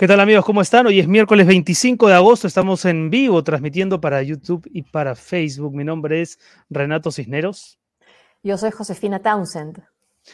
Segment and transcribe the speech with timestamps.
[0.00, 0.46] ¿Qué tal amigos?
[0.46, 0.86] ¿Cómo están?
[0.86, 5.74] Hoy es miércoles 25 de agosto, estamos en vivo transmitiendo para YouTube y para Facebook.
[5.74, 6.38] Mi nombre es
[6.70, 7.78] Renato Cisneros.
[8.42, 9.82] Yo soy Josefina Townsend.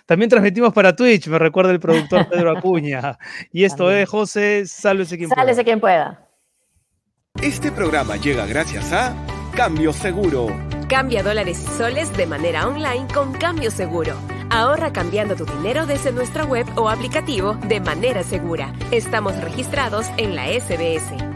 [0.06, 3.18] También transmitimos para Twitch, me recuerda el productor Pedro Acuña.
[3.50, 6.28] Y esto es José, sálvese quien sálvese quien pueda.
[7.42, 9.16] Este programa llega gracias a
[9.56, 10.46] Cambio Seguro.
[10.88, 14.14] Cambia dólares y soles de manera online con Cambio Seguro.
[14.56, 18.72] Ahorra cambiando tu dinero desde nuestra web o aplicativo de manera segura.
[18.90, 21.35] Estamos registrados en la SBS.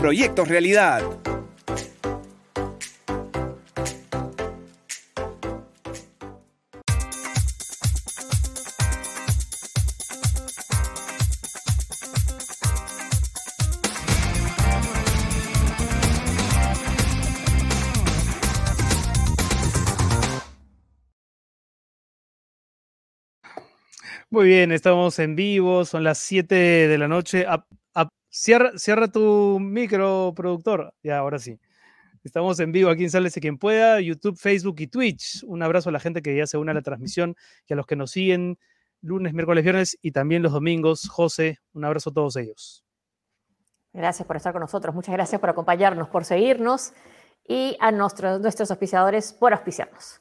[0.00, 1.02] proyectos realidad.
[24.30, 27.46] Muy bien, estamos en vivo, son las 7 de la noche.
[28.40, 30.94] Cierra, tu micro, productor.
[31.02, 31.58] Ya, ahora sí.
[32.22, 35.42] Estamos en vivo aquí en Sálvese Quien Pueda, YouTube, Facebook y Twitch.
[35.42, 37.34] Un abrazo a la gente que ya se une a la transmisión
[37.66, 38.56] y a los que nos siguen
[39.00, 41.08] lunes, miércoles, viernes y también los domingos.
[41.08, 42.84] José, un abrazo a todos ellos.
[43.92, 44.94] Gracias por estar con nosotros.
[44.94, 46.92] Muchas gracias por acompañarnos, por seguirnos
[47.44, 50.20] y a nuestros, nuestros auspiciadores por auspiciarnos.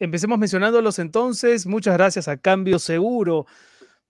[0.00, 1.64] Empecemos mencionándolos entonces.
[1.64, 3.46] Muchas gracias a Cambio Seguro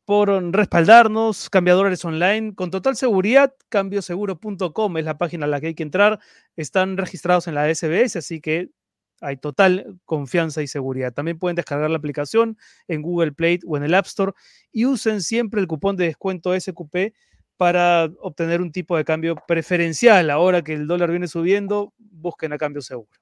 [0.05, 3.55] por respaldarnos, cambiadores online con total seguridad.
[3.69, 6.19] Cambioseguro.com es la página a la que hay que entrar.
[6.57, 8.71] Están registrados en la SBS, así que
[9.21, 11.13] hay total confianza y seguridad.
[11.13, 12.59] También pueden descargar la aplicación
[12.89, 14.33] en Google Play o en el App Store
[14.73, 17.15] y usen siempre el cupón de descuento SQP
[17.57, 20.31] para obtener un tipo de cambio preferencial.
[20.31, 23.22] Ahora que el dólar viene subiendo, busquen a cambio seguro.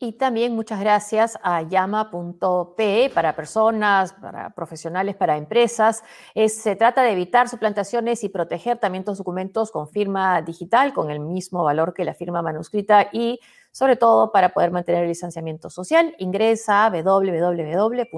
[0.00, 6.04] Y también muchas gracias a llama.pe para personas, para profesionales, para empresas.
[6.34, 11.18] se trata de evitar suplantaciones y proteger también tus documentos con firma digital, con el
[11.18, 13.40] mismo valor que la firma manuscrita y
[13.72, 16.14] sobre todo para poder mantener el distanciamiento social.
[16.18, 18.08] Ingresa a www.llama.pe.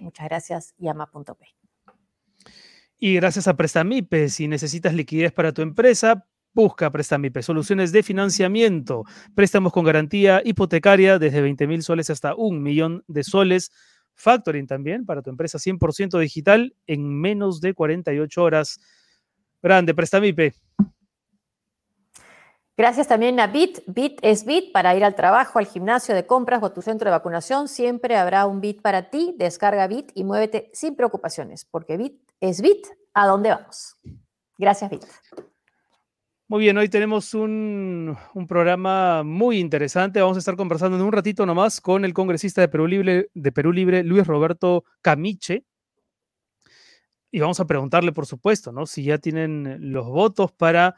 [0.00, 1.46] Muchas gracias, llama.pe.
[3.00, 6.26] Y gracias a Prestamipe, si necesitas liquidez para tu empresa,
[6.58, 9.04] Busca Prestamipe, soluciones de financiamiento,
[9.36, 13.70] préstamos con garantía hipotecaria desde 20 mil soles hasta un millón de soles.
[14.16, 18.80] Factoring también para tu empresa 100% digital en menos de 48 horas.
[19.62, 20.52] Grande, Prestamipe.
[22.76, 23.84] Gracias también a Bit.
[23.86, 27.04] Bit es Bit para ir al trabajo, al gimnasio de compras o a tu centro
[27.08, 27.68] de vacunación.
[27.68, 29.32] Siempre habrá un Bit para ti.
[29.38, 32.84] Descarga Bit y muévete sin preocupaciones, porque Bit es Bit.
[33.14, 33.96] ¿A dónde vamos?
[34.58, 35.04] Gracias, Bit.
[36.50, 38.16] Muy bien, hoy tenemos un,
[38.48, 40.22] programa muy interesante.
[40.22, 43.52] Vamos a estar conversando en un ratito nomás con el congresista de Perú Libre, de
[43.52, 45.66] Perú Libre Luis Roberto Camiche.
[47.30, 48.86] Y vamos a preguntarle, por supuesto, ¿no?
[48.86, 50.94] si ya tienen los votos para,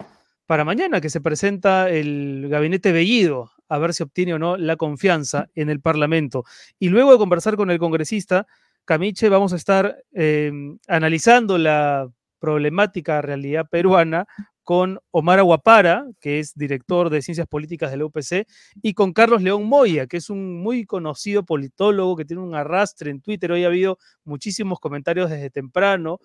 [0.47, 4.77] para mañana, que se presenta el gabinete Bellido, a ver si obtiene o no la
[4.77, 6.45] confianza en el Parlamento.
[6.79, 8.47] Y luego de conversar con el congresista
[8.85, 10.53] Camiche, vamos a estar eh,
[10.87, 12.09] analizando la
[12.39, 14.27] problemática realidad peruana
[14.71, 18.47] con Omar Aguapara, que es director de Ciencias Políticas de la UPC,
[18.81, 23.11] y con Carlos León Moya, que es un muy conocido politólogo que tiene un arrastre
[23.11, 23.51] en Twitter.
[23.51, 26.21] Hoy ha habido muchísimos comentarios desde temprano,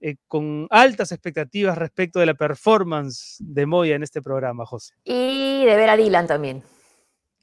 [0.00, 4.94] eh, con altas expectativas respecto de la performance de Moya en este programa, José.
[5.04, 6.64] Y de ver a Dylan también.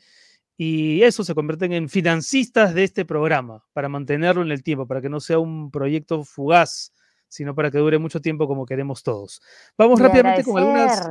[0.56, 5.00] y eso se convierten en financistas de este programa para mantenerlo en el tiempo, para
[5.00, 6.92] que no sea un proyecto fugaz,
[7.28, 9.40] sino para que dure mucho tiempo como queremos todos.
[9.76, 11.08] Vamos rápidamente con algunas,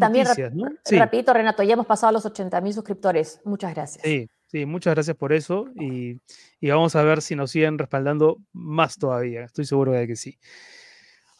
[0.00, 0.54] noticias.
[0.54, 0.66] ¿no?
[0.90, 3.40] Rapidito, Renato, ya hemos pasado los 80 mil suscriptores.
[3.44, 4.04] Muchas gracias.
[4.04, 6.20] Sí, sí, muchas gracias por eso y,
[6.60, 9.44] y, vamos a ver si nos siguen respaldando más todavía.
[9.44, 10.38] Estoy seguro de que sí.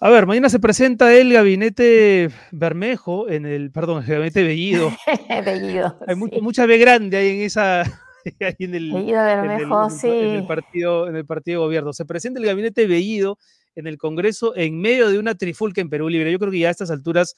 [0.03, 4.91] A ver, mañana se presenta el gabinete Bermejo en el, perdón, el gabinete Bellido.
[5.45, 5.99] Bellido.
[6.07, 7.83] Hay mucha B grande ahí en esa.
[8.39, 10.09] en el, Bellido Bermejo, sí.
[10.09, 11.93] En el, partido, en el partido de gobierno.
[11.93, 13.37] Se presenta el gabinete Bellido
[13.75, 16.33] en el Congreso en medio de una trifulca en Perú Libre.
[16.33, 17.35] Yo creo que ya a estas alturas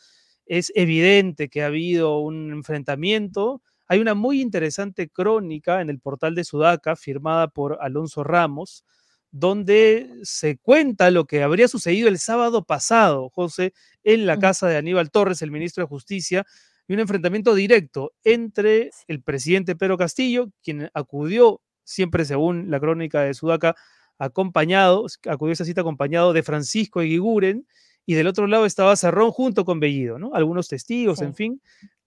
[0.47, 3.61] es evidente que ha habido un enfrentamiento.
[3.93, 8.87] Hay una muy interesante crónica en el portal de Sudaca firmada por Alonso Ramos
[9.31, 14.79] donde se cuenta lo que habría sucedido el sábado pasado, José, en la casa de
[14.79, 16.47] Aníbal Torres, el ministro de Justicia,
[16.89, 23.21] y un enfrentamiento directo entre el presidente Pedro Castillo, quien acudió, siempre según la crónica
[23.21, 23.75] de Sudaca,
[24.19, 27.67] acompañado, acudió a esa cita acompañado de Francisco Eguiguren,
[28.07, 30.35] y del otro lado estaba Cerrón junto con Bellido, ¿no?
[30.35, 31.61] Algunos testigos, en fin.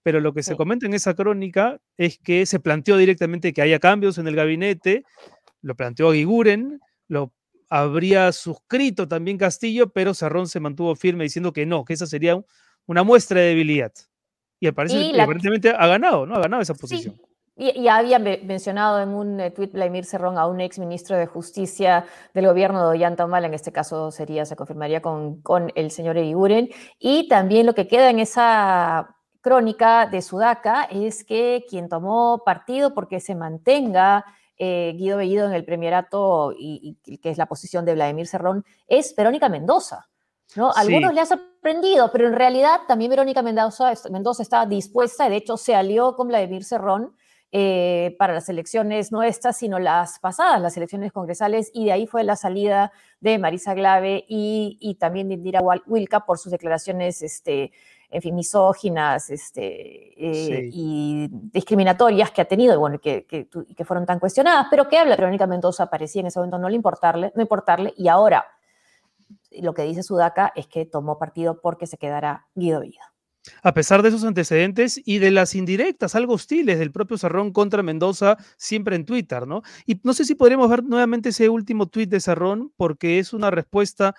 [0.06, 3.80] Pero lo que se comenta en esa crónica es que se planteó directamente que haya
[3.80, 5.04] cambios en el gabinete,
[5.64, 7.34] lo planteó Eguiguren, lo
[7.72, 12.40] habría suscrito también Castillo, pero Cerrón se mantuvo firme diciendo que no, que esa sería
[12.86, 13.92] una muestra de debilidad.
[14.60, 16.36] Y, aparece, aparentemente ha ganado, ¿no?
[16.36, 17.20] Ha ganado esa posición.
[17.56, 21.26] Y, ya había mencionado en un eh, tuit Vladimir Cerrón a un ex ministro de
[21.26, 22.06] Justicia
[22.36, 26.16] del gobierno de Ollanta Humala, en este caso sería, se confirmaría con, con el señor
[26.16, 26.70] Eguiguren.
[27.00, 29.16] Y también lo que queda en esa
[29.46, 34.26] crónica de Sudaca es que quien tomó partido porque se mantenga
[34.58, 39.16] eh, Guido Bellido en el premierato y, que es la posición de Vladimir Cerrón, es
[39.16, 40.10] Verónica Mendoza.
[40.56, 40.72] ¿no?
[40.76, 45.58] algunos le ha sorprendido, pero en realidad también Verónica Mendoza, Mendoza está dispuesta, de hecho
[45.58, 47.16] se alió con Vladimir Cerrón
[47.52, 52.08] eh, para las elecciones no estas, sino las pasadas, las elecciones congresales, y de ahí
[52.08, 57.22] fue la salida de Marisa Glave y, y también de Indira Wilka por sus declaraciones
[57.22, 57.72] este,
[58.16, 59.66] en fin, misóginas este,
[60.16, 64.88] eh, y discriminatorias que ha tenido y bueno, que, que, que, fueron tan cuestionadas, pero
[64.88, 68.46] que habla Verónica Mendoza parecía en ese momento no le importarle, no importarle, y ahora
[69.52, 73.02] lo que dice Sudaca es que tomó partido porque se quedará Guido Villa.
[73.62, 77.84] A pesar de esos antecedentes y de las indirectas, algo hostiles del propio Cerrón contra
[77.84, 79.62] Mendoza, siempre en Twitter, ¿no?
[79.86, 83.52] Y no sé si podríamos ver nuevamente ese último tuit de Cerrón, porque es una
[83.52, 84.16] respuesta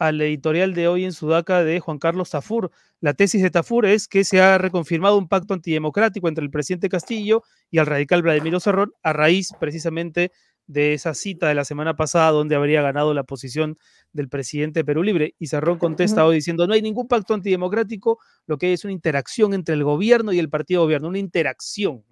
[0.00, 2.70] al editorial de hoy en Sudaca de Juan Carlos Tafur.
[3.00, 6.88] La tesis de Tafur es que se ha reconfirmado un pacto antidemocrático entre el presidente
[6.88, 10.32] Castillo y el radical Vladimir Cerrón a raíz precisamente
[10.66, 13.76] de esa cita de la semana pasada donde habría ganado la posición
[14.14, 15.34] del presidente de Perú Libre.
[15.38, 18.94] Y Cerrón contesta hoy diciendo, no hay ningún pacto antidemocrático, lo que hay es una
[18.94, 22.04] interacción entre el gobierno y el partido de gobierno, una interacción.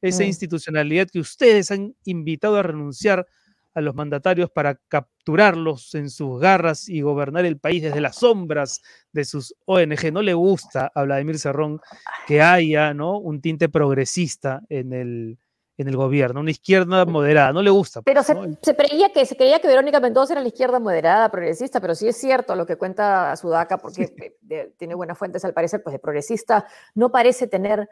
[0.00, 0.26] Esa mm.
[0.26, 3.28] institucionalidad que ustedes han invitado a renunciar
[3.74, 8.82] a los mandatarios para capturarlos en sus garras y gobernar el país desde las sombras
[9.12, 10.12] de sus ONG.
[10.12, 11.80] No le gusta a Vladimir Cerrón
[12.26, 13.18] que haya ¿no?
[13.18, 15.38] un tinte progresista en el,
[15.78, 18.02] en el gobierno, una izquierda moderada, no le gusta.
[18.02, 18.34] Pero se,
[18.76, 22.16] creía que, se creía que Verónica Mendoza era la izquierda moderada, progresista, pero sí es
[22.16, 24.36] cierto lo que cuenta Sudaca, porque
[24.76, 27.88] tiene buenas fuentes al parecer, pues de progresista no parece tener,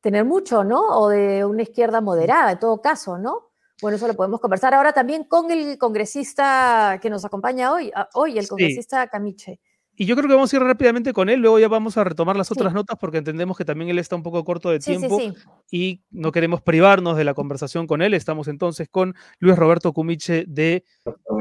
[0.00, 0.80] tener mucho, ¿no?
[0.98, 3.51] O de una izquierda moderada, en todo caso, ¿no?
[3.82, 8.08] Bueno, eso lo podemos conversar ahora también con el congresista que nos acompaña hoy, ah,
[8.14, 9.58] hoy el congresista Camiche.
[9.96, 12.36] Y yo creo que vamos a ir rápidamente con él, luego ya vamos a retomar
[12.36, 15.20] las otras notas porque entendemos que también él está un poco corto de tiempo
[15.68, 18.14] y no queremos privarnos de la conversación con él.
[18.14, 20.84] Estamos entonces con Luis Roberto Cumiche de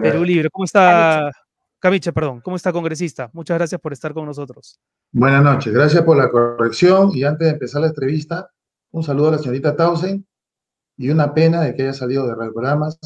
[0.02, 0.50] Perú Libre.
[0.50, 1.32] ¿Cómo está
[1.78, 2.12] Camiche?
[2.12, 2.42] perdón.
[2.42, 3.30] ¿Cómo está congresista?
[3.34, 4.80] Muchas gracias por estar con nosotros.
[5.12, 8.50] Buenas noches, gracias por la corrección y antes de empezar la entrevista,
[8.90, 10.26] un saludo a la señorita Tausen
[11.02, 13.00] y una pena de que haya salido de radioprogramas.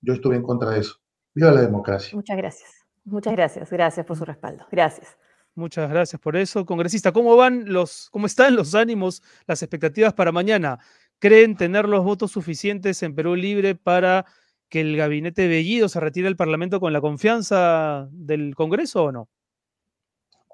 [0.00, 0.94] Yo estuve en contra de eso.
[1.34, 2.16] Viva la democracia.
[2.16, 2.70] Muchas gracias.
[3.04, 3.70] Muchas gracias.
[3.70, 4.66] Gracias por su respaldo.
[4.70, 5.18] Gracias.
[5.54, 6.64] Muchas gracias por eso.
[6.64, 10.78] Congresista, ¿cómo van los, cómo están los ánimos, las expectativas para mañana?
[11.18, 14.24] ¿Creen tener los votos suficientes en Perú Libre para
[14.70, 19.28] que el gabinete Bellido se retire del Parlamento con la confianza del Congreso o no?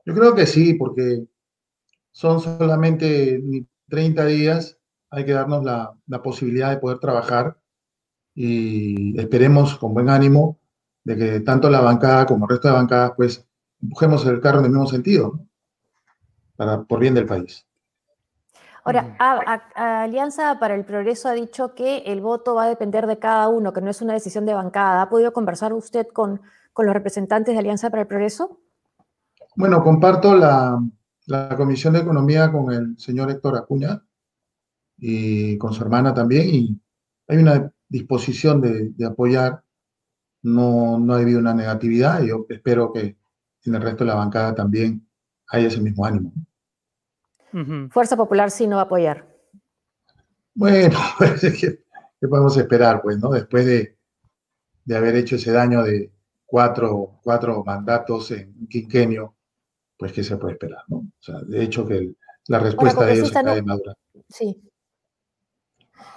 [0.05, 1.23] Yo creo que sí, porque
[2.11, 3.41] son solamente
[3.89, 4.80] 30 días
[5.11, 7.57] hay que darnos la, posibilidad de poder trabajar
[8.35, 10.59] y esperemos con buen ánimo
[11.05, 13.47] de que tanto la bancada como el resto de bancadas pues
[13.83, 15.41] empujemos el carro en el mismo sentido,
[16.57, 17.67] para, por bien del país.
[18.85, 19.17] Ahora,
[19.75, 23.73] Alianza para el Progreso ha dicho que el voto va a depender de cada uno,
[23.73, 25.03] que no es una decisión de bancada.
[25.03, 26.41] ¿Ha podido conversar usted con,
[26.73, 28.61] con los representantes de Alianza para el Progreso?
[29.55, 30.81] Bueno, comparto la,
[31.27, 34.03] la Comisión de Economía con el señor Héctor Acuña,
[35.01, 36.81] y con su hermana también, y
[37.27, 39.63] hay una disposición de, apoyar,
[40.43, 43.17] no, no ha habido una negatividad, y yo espero que
[43.65, 45.07] en el resto de la bancada también
[45.49, 46.33] haya ese mismo ánimo.
[47.91, 49.27] Fuerza Popular sí no va a apoyar.
[50.55, 53.03] Bueno, pues, ¿qué podemos esperar?
[53.03, 53.31] Pues, ¿no?
[53.31, 53.97] Después de,
[54.85, 56.13] de haber hecho ese daño de
[56.47, 59.37] cuatro, cuatro mandatos en un quinquenio,
[59.97, 60.83] pues, ¿qué se puede esperar?
[60.89, 60.99] ¿no?
[60.99, 62.15] O sea, de hecho, que
[62.47, 63.95] la respuesta de ellos está no, madura.
[64.29, 64.61] Sí.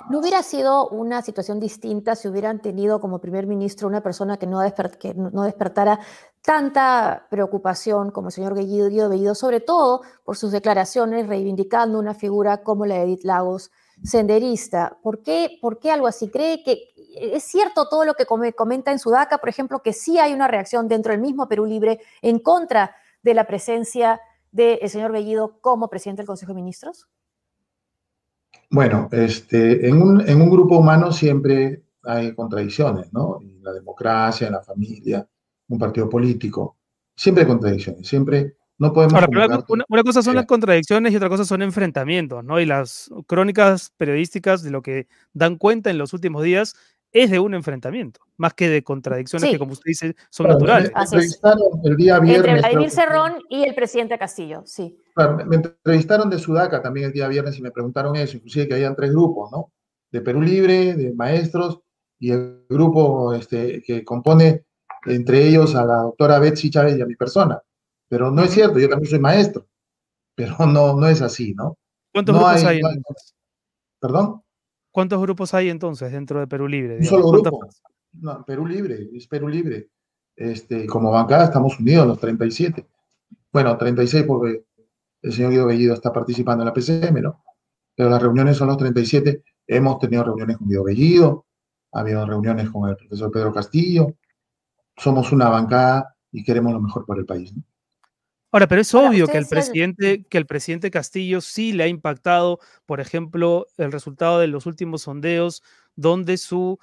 [0.10, 4.48] ¿No hubiera sido una situación distinta si hubieran tenido como primer ministro una persona que
[4.48, 4.60] no,
[5.00, 6.00] que no despertara
[6.42, 12.64] tanta preocupación como el señor Guillido Bellido, sobre todo por sus declaraciones reivindicando una figura
[12.64, 13.72] como la de Edith Lagos,
[14.04, 14.98] senderista?
[15.02, 16.30] ¿Por qué, ¿Por qué algo así?
[16.30, 20.34] ¿Cree que es cierto todo lo que comenta en Sudaca, por ejemplo, que sí hay
[20.34, 24.20] una reacción dentro del mismo Perú Libre en contra de la presencia
[24.52, 27.08] del señor Bellido como presidente del Consejo de Ministros?
[28.70, 33.40] Bueno, este, en, un, en un grupo humano siempre hay contradicciones, ¿no?
[33.42, 35.28] En la democracia, en la familia,
[35.68, 36.78] un partido político,
[37.16, 39.14] siempre hay contradicciones, siempre no podemos...
[39.14, 42.60] Ahora, una, cosa son las contradicciones y otra cosa son enfrentamientos, ¿no?
[42.60, 46.76] Y las crónicas periodísticas de lo que dan cuenta en los últimos días
[47.12, 50.92] es de un enfrentamiento, más que de contradicciones que, como usted dice, son naturales.
[51.84, 52.38] El día viernes.
[52.38, 54.98] Entre Vladimir Cerrón y el presidente Castillo, sí.
[55.16, 58.96] Me entrevistaron de Sudaca también el día viernes y me preguntaron eso, inclusive que habían
[58.96, 59.72] tres grupos, ¿no?
[60.12, 61.80] De Perú Libre, de maestros
[62.20, 64.66] y el grupo este, que compone
[65.06, 67.62] entre ellos a la doctora Betsy Chávez y a mi persona.
[68.08, 69.68] Pero no es cierto, yo también soy maestro,
[70.36, 71.78] pero no, no es así, ¿no?
[72.12, 72.82] ¿Cuántos grupos hay?
[74.00, 74.44] ¿Perdón?
[74.92, 76.98] ¿Cuántos grupos hay entonces dentro de Perú Libre?
[76.98, 77.68] Un solo grupo.
[78.14, 79.90] No, Perú Libre, es Perú Libre.
[80.36, 82.86] Este, como bancada estamos unidos, los 37.
[83.52, 84.66] Bueno, 36 porque
[85.24, 87.44] el señor Guido Bellido está participando en la PCM, ¿no?
[87.96, 89.44] Pero las reuniones son los 37.
[89.66, 91.46] Hemos tenido reuniones con Guido Bellido,
[91.94, 94.16] ha habido reuniones con el profesor Pedro Castillo.
[94.98, 97.56] Somos una bancada y queremos lo mejor para el país.
[97.56, 97.64] ¿no?
[98.52, 102.60] Ahora, pero es obvio que el, presidente, que el presidente Castillo sí le ha impactado,
[102.86, 105.64] por ejemplo, el resultado de los últimos sondeos,
[105.96, 106.78] donde su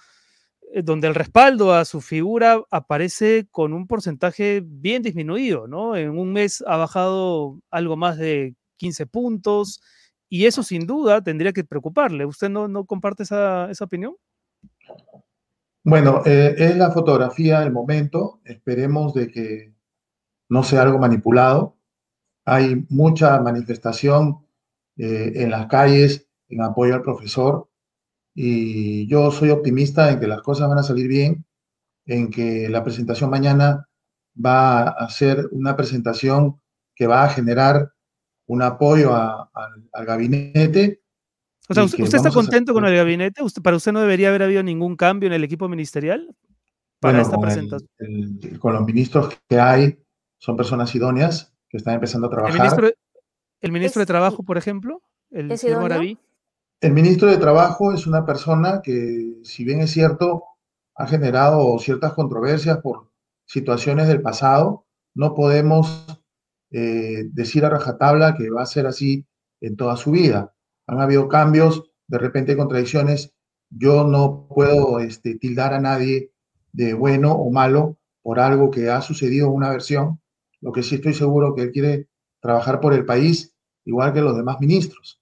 [0.85, 5.97] donde el respaldo a su figura aparece con un porcentaje bien disminuido, ¿no?
[5.97, 9.81] En un mes ha bajado algo más de 15 puntos
[10.29, 12.25] y eso sin duda tendría que preocuparle.
[12.25, 14.17] ¿Usted no, no comparte esa, esa opinión?
[15.83, 18.41] Bueno, eh, es la fotografía del momento.
[18.45, 19.75] Esperemos de que
[20.49, 21.77] no sea algo manipulado.
[22.45, 24.47] Hay mucha manifestación
[24.97, 27.70] eh, en las calles en apoyo al profesor
[28.35, 31.45] y yo soy optimista en que las cosas van a salir bien,
[32.07, 33.89] en que la presentación mañana
[34.35, 36.61] va a ser una presentación
[36.95, 37.93] que va a generar
[38.47, 41.03] un apoyo al gabinete.
[41.69, 43.43] O sea, ¿usted, está contento con el gabinete?
[43.63, 46.35] ¿Para usted no debería haber habido ningún cambio en el equipo ministerial
[46.99, 47.89] para esta presentación?
[48.59, 49.99] con los ministros que hay,
[50.39, 52.95] son personas idóneas que están empezando a trabajar.
[53.61, 55.03] ¿El ministro, de Trabajo, por ejemplo?
[55.31, 55.93] El señor
[56.81, 60.45] El ministro de Trabajo es una persona que, si bien es cierto,
[60.95, 63.11] ha generado ciertas controversias por
[63.45, 66.07] situaciones del pasado, no podemos
[66.71, 69.27] eh, decir a rajatabla que va a ser así
[69.61, 70.55] en toda su vida.
[70.87, 73.35] Han habido cambios, de repente contradicciones.
[73.69, 76.33] Yo no puedo este, tildar a nadie
[76.73, 80.19] de bueno o malo por algo que ha sucedido en una versión
[80.63, 82.09] lo que sí estoy seguro que él quiere
[82.41, 85.21] trabajar por el país, igual que los demás ministros.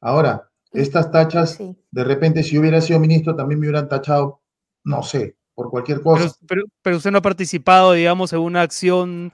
[0.00, 4.40] Ahora, estas tachas, de repente, si hubiera sido ministro, también me hubieran tachado,
[4.84, 6.34] no sé, por cualquier cosa.
[6.46, 9.32] Pero, pero, usted no ha participado, digamos, en una acción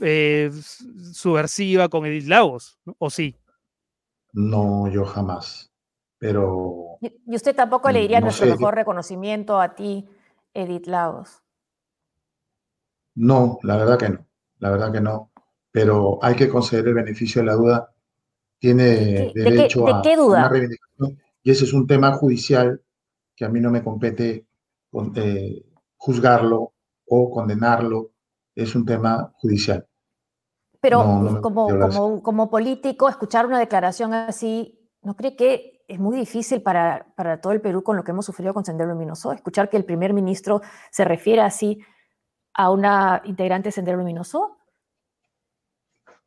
[0.00, 0.50] eh,
[1.12, 3.36] subversiva con Edith Lagos, ¿o sí?
[4.32, 5.72] No, yo jamás.
[6.18, 6.98] Pero.
[7.00, 10.06] ¿Y usted tampoco le diría nuestro mejor reconocimiento a ti,
[10.52, 11.42] Edith Lagos?
[13.14, 14.26] No, la verdad que no
[14.64, 15.30] la verdad que no,
[15.70, 17.93] pero hay que conceder el beneficio de la duda.
[18.64, 22.80] Tiene derecho a una reivindicación y ese es un tema judicial
[23.36, 24.46] que a mí no me compete
[25.16, 25.66] eh,
[25.98, 26.72] juzgarlo
[27.06, 28.12] o condenarlo,
[28.54, 29.86] es un tema judicial.
[30.80, 37.12] Pero como, como, político, escuchar una declaración así, ¿no cree que es muy difícil para,
[37.16, 39.30] para todo el Perú con lo que hemos sufrido con Sendero Luminoso?
[39.32, 41.82] Escuchar que el primer ministro se refiere así
[42.54, 44.56] a una integrante de Sendero Luminoso?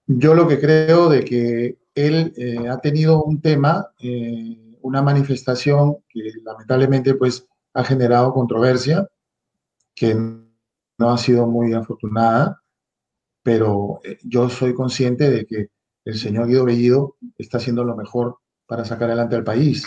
[0.05, 5.97] Yo lo que creo de que él eh, ha tenido un tema, eh, una manifestación
[6.07, 9.09] que lamentablemente pues ha generado controversia,
[9.95, 12.61] que no ha sido muy afortunada,
[13.43, 15.69] pero eh, yo soy consciente de que
[16.05, 18.37] el señor Guido Bellido está haciendo lo mejor
[18.67, 19.85] para sacar adelante al país.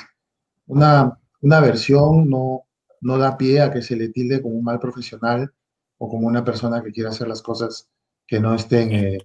[0.66, 2.64] una, una versión no,
[3.00, 5.52] no da pie a que se le tilde como un mal profesional
[5.98, 7.88] o como una persona que quiera hacer las cosas
[8.26, 9.18] que no estén eh,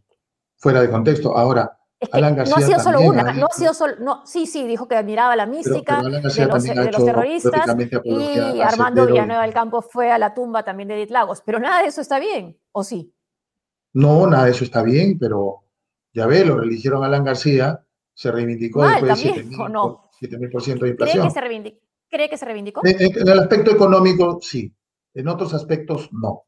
[0.57, 1.37] fuera de contexto.
[1.37, 1.77] Ahora,
[2.11, 4.87] Alan García no ha sido solo una, no ha sido solo, no, sí, sí, dijo
[4.87, 7.65] que admiraba la mística de, los, de, los, terroristas
[8.03, 11.81] y Armando Villanueva del Campo fue a la tumba también de Edith Lagos, pero nada
[11.81, 13.13] de eso está bien, ¿o sí?
[13.93, 15.63] No, nada de eso está bien, pero
[16.13, 20.09] ya ve, lo religieron a Alan García, se reivindicó Mal, después también, de 7.000% no?
[20.19, 20.97] de inflación.
[20.97, 21.79] ¿Cree que se reivindicó?
[22.09, 22.81] ¿Cree que se reivindicó?
[22.85, 24.73] En, en, el aspecto económico, sí.
[25.13, 26.43] En otros aspectos, no.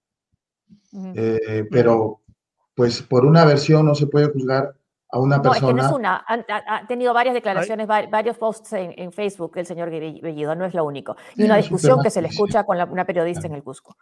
[0.93, 1.13] Uh -huh.
[1.15, 2.21] eh, pero,
[2.75, 4.75] pues, por una versión no se puede juzgar
[5.09, 5.59] a una persona.
[5.61, 6.25] No, es que no es una.
[6.27, 8.07] Ha, tenido varias declaraciones, Ay.
[8.07, 11.15] varios posts en, en, Facebook el señor Bellido, no es lo único.
[11.33, 13.53] Y sí, una discusión que se le escucha con la, una periodista claro.
[13.53, 13.97] en el Cusco.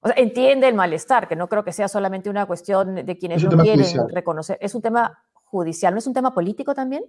[0.00, 3.42] O sea, entiende el malestar, que no creo que sea solamente una cuestión de quienes
[3.42, 4.08] no quieren judicial.
[4.10, 4.58] reconocer.
[4.60, 7.04] Es un tema judicial, ¿no es un tema político también?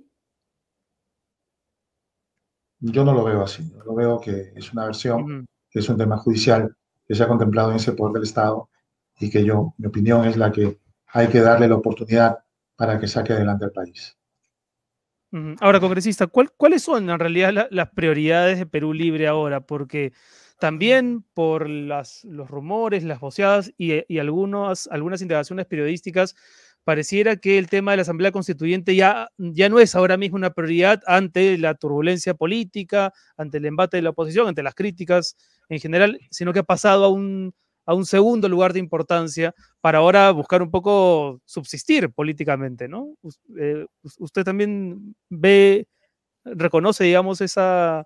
[2.79, 3.67] Yo no lo veo así.
[3.71, 5.45] Yo lo veo que es una versión, uh -huh.
[5.69, 6.75] que es un tema judicial
[7.07, 8.69] que se ha contemplado en ese poder del Estado
[9.19, 12.37] y que yo, mi opinión es la que hay que darle la oportunidad
[12.77, 14.17] para que saque adelante al país.
[15.59, 19.59] Ahora, congresista, ¿cuál, ¿cuáles son en realidad la, las prioridades de Perú Libre ahora?
[19.59, 20.13] Porque
[20.57, 26.35] también por las, los rumores, las voceadas y, algunas indagaciones periodísticas,
[26.85, 30.51] pareciera que el tema de la Asamblea Constituyente ya, ya no es ahora mismo una
[30.51, 35.35] prioridad ante la turbulencia política, ante el embate de la oposición, ante las críticas
[35.67, 37.53] en general, sino que ha pasado a un,
[37.87, 43.15] a un segundo lugar de importancia para ahora buscar un poco subsistir políticamente, ¿no?
[43.57, 43.85] Eh,
[44.19, 45.87] usted también ve,
[46.43, 48.05] reconoce, digamos, esa,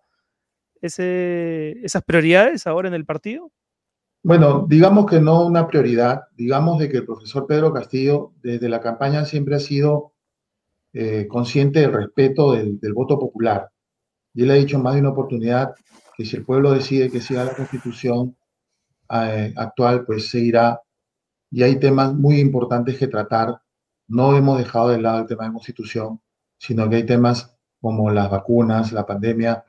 [0.81, 3.51] ese, esas prioridades ahora en el partido.
[4.21, 8.81] Bueno, digamos que no una prioridad, digamos de que el profesor Pedro Castillo desde la
[8.81, 10.13] campaña siempre ha sido
[10.93, 13.71] eh, consciente del respeto del, del, voto popular.
[14.35, 15.73] Y él ha dicho más de una oportunidad
[16.15, 18.35] que si el pueblo decide que siga la constitución
[19.11, 20.81] eh, actual, pues se irá.
[21.51, 23.61] Y hay temas muy importantes que tratar.
[24.07, 26.21] No hemos dejado de lado el tema de constitución,
[26.57, 29.65] sino que hay temas como las vacunas, la pandemia,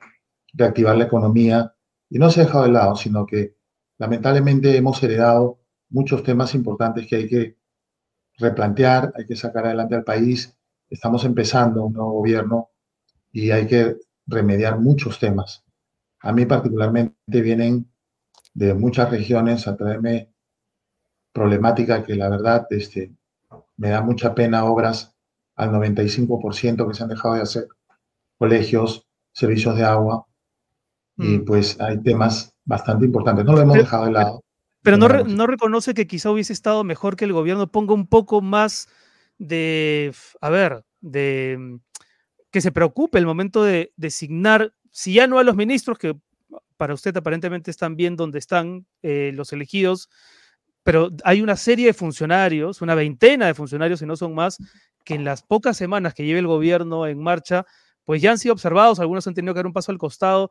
[0.53, 1.75] reactivar la economía.
[2.09, 3.57] Y no se ha dejado de lado, sino que
[3.97, 7.57] lamentablemente hemos heredado muchos temas importantes que hay que
[8.37, 10.57] replantear, hay que sacar adelante al país.
[10.89, 12.69] Estamos empezando un nuevo gobierno
[13.31, 15.63] y hay que remediar muchos temas.
[16.21, 17.92] A mí particularmente vienen
[18.53, 20.29] de muchas regiones a traerme
[21.31, 23.11] problemática que la verdad este,
[23.77, 25.15] me da mucha pena obras
[25.55, 27.67] al 95% que se han dejado de hacer,
[28.37, 30.25] colegios, servicios de agua,
[31.17, 31.45] y mm.
[31.45, 33.45] pues hay temas bastante importantes.
[33.45, 34.43] No lo hemos pero, dejado de lado.
[34.81, 38.07] Pero no, re, no reconoce que quizá hubiese estado mejor que el gobierno ponga un
[38.07, 38.89] poco más
[39.37, 41.79] de, a ver, de
[42.51, 46.15] que se preocupe el momento de designar, si ya no a los ministros, que
[46.77, 50.09] para usted aparentemente están bien donde están eh, los elegidos,
[50.83, 54.57] pero hay una serie de funcionarios, una veintena de funcionarios, si no son más,
[55.03, 57.65] que en las pocas semanas que lleve el gobierno en marcha,
[58.03, 60.49] pues ya han sido observados, algunos han tenido que dar un paso al costado,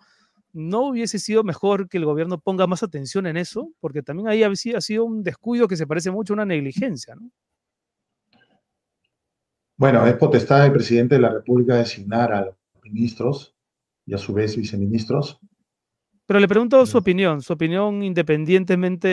[0.53, 3.73] ¿no hubiese sido mejor que el gobierno ponga más atención en eso?
[3.81, 7.31] Porque también ahí ha sido un descuido que se parece mucho a una negligencia, ¿no?
[9.77, 12.55] Bueno, es potestad del presidente de la República designar a los
[12.85, 13.57] ministros
[14.07, 15.41] y a su vez viceministros.
[16.33, 19.07] Pero le pregunto su opinión, su opinión independientemente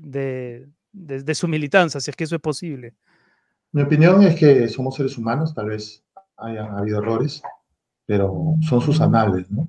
[0.00, 2.94] de, de, de, su militancia, si es que eso es posible.
[3.72, 6.02] Mi opinión es que somos seres humanos, tal vez
[6.38, 7.42] hayan habido errores,
[8.06, 9.68] pero son sus anales, ¿no?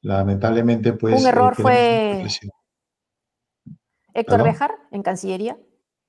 [0.00, 1.20] Lamentablemente, pues...
[1.20, 2.26] Un error eh, fue...
[4.12, 5.56] Héctor Béjar en Cancillería.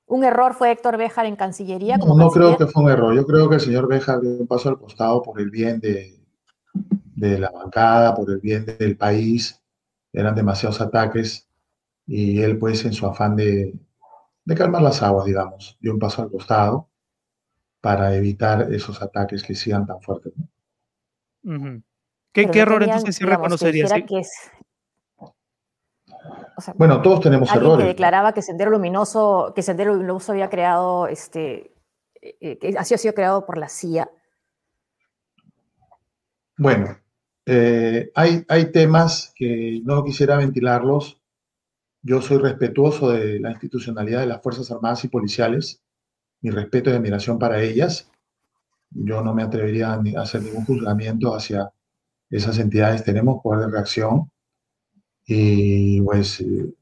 [0.08, 1.98] ¿Un error fue Héctor Béjar en Cancillería?
[1.98, 3.14] no, no creo que fue un error.
[3.14, 6.20] Yo creo que el señor Béjar dio un paso al costado por el bien de,
[7.16, 9.60] de la bancada, por el bien del país.
[10.14, 11.50] Eran demasiados ataques
[12.06, 13.74] y él, pues, en su afán de,
[14.46, 16.90] de calmar las aguas, digamos, dio un paso al costado
[17.82, 20.34] para evitar esos ataques que sigan tan fuertes.
[20.38, 20.48] ¿no?
[21.44, 21.84] Uh -huh.
[22.32, 23.88] ¿Qué, ¿Qué, error entonces sí reconocería?
[23.88, 24.06] ¿sí?
[24.06, 24.32] Que es,
[26.56, 27.86] o sea, bueno, todos tenemos alguien errores.
[27.86, 31.74] que declaraba que Sendero Luminoso, que Sendero Luminoso había creado, este,
[32.22, 34.10] eh, que ha sido creado por la CIA.
[36.58, 36.98] Bueno,
[37.46, 41.20] eh, hay, hay temas que no quisiera ventilarlos.
[42.02, 45.82] Yo soy respetuoso de la institucionalidad de las Fuerzas Armadas y Policiales.
[46.42, 48.10] Mi respeto y admiración para ellas.
[48.92, 51.72] Yo no me atrevería a hacer ningún juzgamiento hacia
[52.30, 53.04] esas entidades.
[53.04, 54.30] Tenemos poder de reacción
[55.26, 56.74] y pues eh,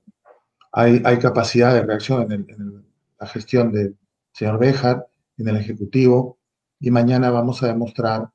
[0.71, 2.85] hay, hay, capacidad de reacción en, el, en el,
[3.19, 3.97] la gestión del
[4.33, 6.39] señor Béjar, en el Ejecutivo,
[6.79, 8.31] y mañana vamos a demostrar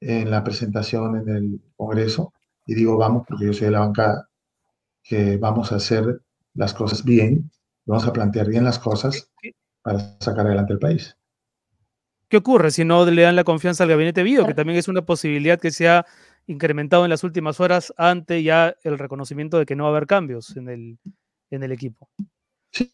[0.00, 2.32] en la presentación en el Congreso,
[2.66, 4.28] y digo vamos porque yo soy de la bancada,
[5.02, 6.22] que vamos a hacer
[6.54, 7.50] las cosas bien,
[7.84, 9.30] vamos a plantear bien las cosas
[9.82, 11.16] para sacar adelante el país.
[12.28, 15.02] ¿Qué ocurre si no le dan la confianza al gabinete Bio, que también es una
[15.02, 16.06] posibilidad que se ha
[16.46, 20.06] incrementado en las últimas horas ante ya el reconocimiento de que no va a haber
[20.06, 20.98] cambios en el,
[21.50, 22.08] en el equipo?
[22.70, 22.90] Sí,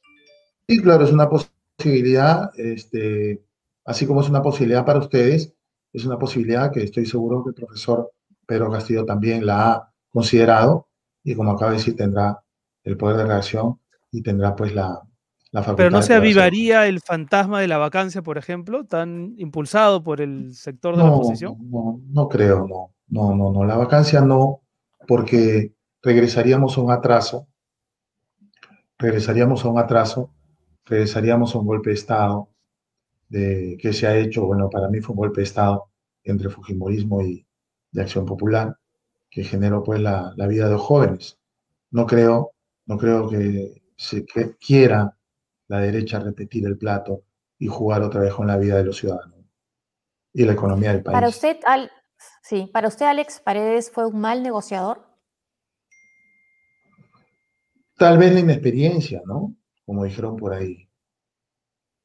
[0.82, 3.42] claro, es una posibilidad, este,
[3.84, 5.54] así como es una posibilidad para ustedes,
[5.92, 8.12] es una posibilidad que estoy seguro que el profesor
[8.46, 10.88] Pedro Castillo también la ha considerado
[11.22, 12.42] y como acaba de decir, tendrá
[12.82, 13.78] el poder de reacción
[14.10, 15.02] y tendrá pues la,
[15.52, 15.76] la facultad.
[15.76, 20.54] Pero no se avivaría el fantasma de la vacancia, por ejemplo, tan impulsado por el
[20.54, 21.56] sector de no, la oposición.
[21.70, 24.62] No, no creo, no, no, no, no, la vacancia no,
[25.06, 27.46] porque regresaríamos a un atraso,
[28.98, 30.32] regresaríamos a un atraso,
[30.86, 32.49] regresaríamos a un golpe de Estado
[33.30, 35.90] de, que se ha hecho, bueno, para mí fue un golpe de Estado
[36.22, 37.46] entre Fujimorismo y,
[37.92, 38.76] de Acción Popular,
[39.30, 41.38] que generó pues la, la, vida de los jóvenes.
[41.90, 42.52] No creo,
[42.86, 45.16] no creo que se que quiera
[45.68, 47.24] la derecha repetir el plato
[47.58, 49.38] y jugar otra vez con la vida de los ciudadanos
[50.32, 51.14] y la economía del país.
[51.14, 51.90] Para usted, Al,
[52.42, 55.06] sí, para usted, Alex Paredes, ¿fue un mal negociador?
[57.96, 59.54] Tal vez la inexperiencia, ¿no?
[59.84, 60.89] Como dijeron por ahí.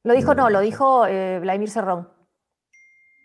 [0.06, 2.08] Lo dijo, no, lo dijo eh, Vladimir Cerrón.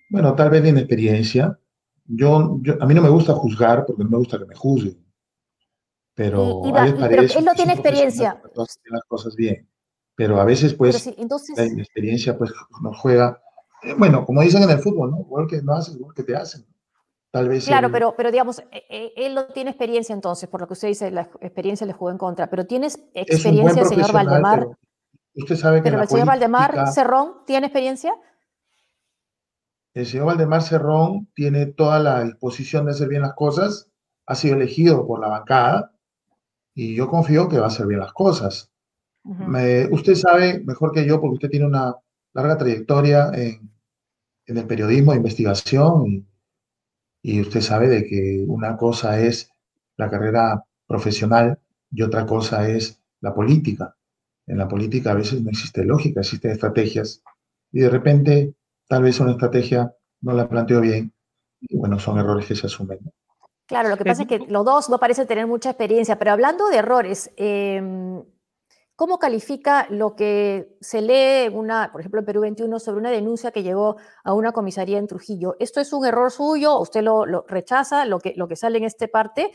[0.09, 1.59] Bueno, tal vez la inexperiencia,
[2.05, 4.97] yo, yo, a mí no me gusta juzgar porque no me gusta que me juzguen.
[6.15, 8.41] Pero, y, y, y, pero él no tiene experiencia.
[8.55, 9.69] Las cosas bien.
[10.15, 11.55] Pero a veces, pues, entonces...
[11.55, 13.39] la experiencia pues, nos juega.
[13.83, 15.19] Eh, bueno, como dicen en el fútbol, ¿no?
[15.19, 16.65] Igual que no haces, igual que te hacen.
[17.29, 17.67] Tal vez.
[17.67, 21.29] Claro, pero, pero digamos, él no tiene experiencia entonces, por lo que usted dice, la
[21.41, 22.49] experiencia le jugó en contra.
[22.49, 24.67] Pero ¿tienes experiencia, señor Valdemar?
[25.35, 25.89] Usted sabe que.
[25.89, 26.27] Pero el señor.
[26.27, 28.13] Valdemar Cerrón tiene experiencia.
[29.93, 33.89] El señor Valdemar Cerrón tiene toda la disposición de hacer bien las cosas,
[34.25, 35.91] ha sido elegido por la bancada
[36.73, 38.71] y yo confío que va a hacer bien las cosas.
[39.23, 39.47] Uh -huh.
[39.47, 41.95] Me, usted sabe mejor que yo, porque usted tiene una
[42.33, 43.69] larga trayectoria en,
[44.45, 46.25] en el periodismo de investigación y,
[47.21, 49.51] y, usted sabe de que una cosa es
[49.97, 51.59] la carrera profesional
[51.91, 53.95] y otra cosa es la política.
[54.47, 57.23] En la política a veces no existe lógica, existen estrategias
[57.71, 58.53] y de repente
[58.87, 61.13] tal vez una estrategia no la planteo bien
[61.61, 62.99] y bueno, son errores que se asumen.
[63.67, 66.67] Claro, lo que pasa es que los dos no parecen tener mucha experiencia, pero hablando
[66.67, 67.81] de errores, eh,
[68.97, 73.51] ¿cómo califica lo que se lee, una, por ejemplo, en Perú 21, sobre una denuncia
[73.51, 75.55] que llegó a una comisaría en Trujillo?
[75.59, 76.79] ¿Esto es un error suyo?
[76.79, 79.51] ¿Usted lo, lo rechaza, lo que, lo que sale en esta parte?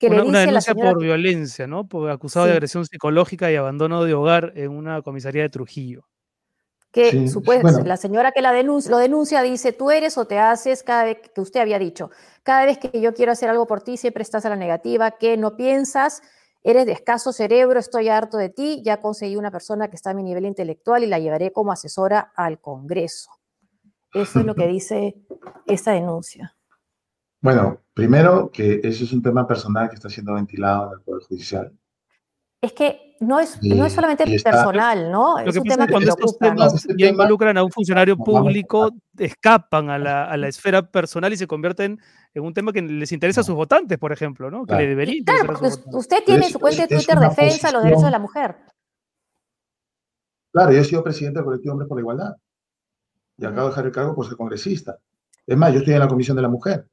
[0.00, 1.04] Que una, le dice una denuncia por que...
[1.04, 1.86] violencia, ¿no?
[1.86, 2.50] Por acusado sí.
[2.50, 6.10] de agresión psicológica y abandono de hogar en una comisaría de Trujillo
[6.92, 7.86] que sí, supuesto, bueno.
[7.86, 11.18] la señora que la denuncia, lo denuncia dice, tú eres o te haces cada vez
[11.32, 12.10] que usted había dicho,
[12.42, 15.36] cada vez que yo quiero hacer algo por ti, siempre estás a la negativa, que
[15.36, 16.20] no piensas,
[16.64, 20.14] eres de escaso cerebro, estoy harto de ti, ya conseguí una persona que está a
[20.14, 23.30] mi nivel intelectual y la llevaré como asesora al Congreso.
[24.12, 25.14] Eso es lo que dice
[25.66, 26.56] esta denuncia.
[27.40, 31.22] Bueno, primero que eso es un tema personal que está siendo ventilado en el Poder
[31.24, 31.72] Judicial.
[32.60, 35.40] Es que no es, y, no es solamente personal, ¿no?
[35.42, 38.16] Lo es un tema que cuando estos temas este ya tema, involucran a un funcionario
[38.16, 41.98] público, escapan a la, a la, esfera personal y se convierten
[42.34, 44.64] en un tema que les interesa a sus votantes, por ejemplo, ¿no?
[44.64, 44.78] Claro.
[44.78, 47.72] Que le debería claro, porque usted tiene en su cuenta de Twitter defensa posición...
[47.72, 48.56] los derechos de la mujer.
[50.52, 52.36] Claro, yo he sido presidente del colectivo Hombres por la Igualdad
[53.36, 54.98] y acabo de dejar el cargo por ser congresista.
[55.46, 56.86] Es más, yo estoy en la Comisión de la Mujer.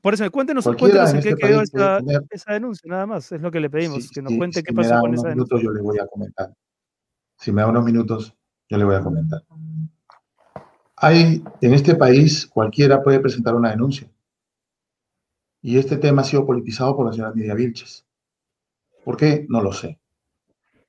[0.00, 3.30] Por eso, cuéntenos, cuéntenos en, en qué este quedó esa, esa, denuncia, nada más.
[3.30, 5.28] Es lo que le pedimos, sí, que nos sí, cuente si qué pasó con esa
[5.28, 5.68] minutos, denuncia.
[5.68, 6.54] Yo le voy a comentar.
[7.36, 8.34] Si me da unos minutos,
[8.68, 9.44] yo le voy a comentar.
[10.96, 14.10] Hay, en este país, cualquiera puede presentar una denuncia.
[15.62, 18.04] Y este tema ha sido politizado por la señora Nidia Vilches.
[19.04, 19.46] ¿Por qué?
[19.48, 20.00] No lo sé.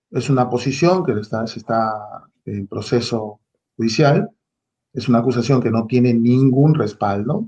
[0.09, 3.39] Es una posición que está, está en proceso
[3.77, 4.29] judicial.
[4.93, 7.47] Es una acusación que no tiene ningún respaldo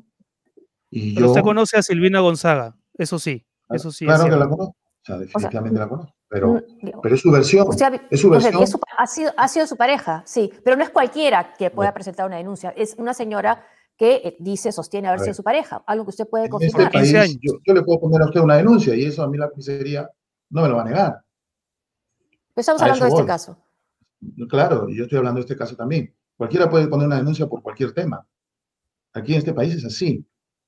[0.91, 4.05] y Pero yo, usted conoce a Silvina Gonzaga, eso sí, eso sí.
[4.05, 6.61] Claro que la conozco, o sea, definitivamente o sea, la conozco, pero,
[7.01, 7.65] pero es su versión.
[7.67, 8.55] O sea, es su versión.
[8.55, 11.53] O sea, es su, ha, sido, ha sido su pareja, sí, pero no es cualquiera
[11.57, 13.65] que pueda presentar una denuncia, es una señora
[13.97, 16.95] que eh, dice, sostiene haber sido su pareja, algo que usted puede en confirmar.
[16.95, 19.37] Este país, yo, yo, le puedo poner a usted una denuncia y eso a mí
[19.37, 20.09] la comisaría
[20.49, 21.21] no me lo va a negar.
[22.53, 23.57] Pero estamos a hablando de este caso.
[24.49, 26.13] Claro, y yo estoy hablando de este caso también.
[26.35, 28.25] Cualquiera puede poner una denuncia por cualquier tema.
[29.13, 30.25] Aquí en este país es así.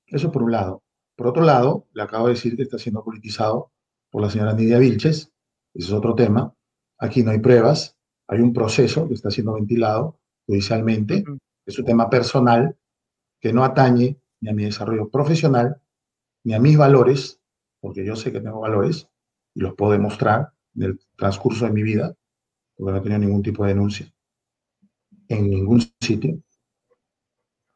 [0.08, 0.84] Eso por un lado.
[1.16, 3.72] Por otro lado, le acabo de decir que está siendo politizado
[4.10, 5.32] por la señora Nidia Vilches.
[5.74, 6.54] Ese es otro tema.
[7.00, 7.98] Aquí no hay pruebas.
[8.28, 11.24] Hay un proceso que está siendo ventilado judicialmente.
[11.66, 12.78] Es un tema personal
[13.40, 15.82] que no atañe ni a mi desarrollo profesional,
[16.44, 17.42] ni a mis valores,
[17.80, 19.10] porque yo sé que tengo valores
[19.54, 22.16] y los puedo demostrar en el transcurso de mi vida,
[22.76, 24.14] porque no he tenido ningún tipo de denuncia
[25.28, 26.42] en ningún sitio.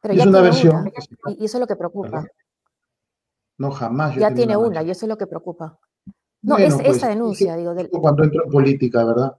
[0.08, 2.26] Pero Es ya una tiene versión una, y eso es lo que preocupa.
[3.58, 4.14] No, jamás.
[4.14, 5.78] yo Ya tiene una, y eso es lo que preocupa.
[6.40, 9.36] No, Bueno, es pues, esa denuncia, digo, del, Justo cuando entro en política, ¿verdad?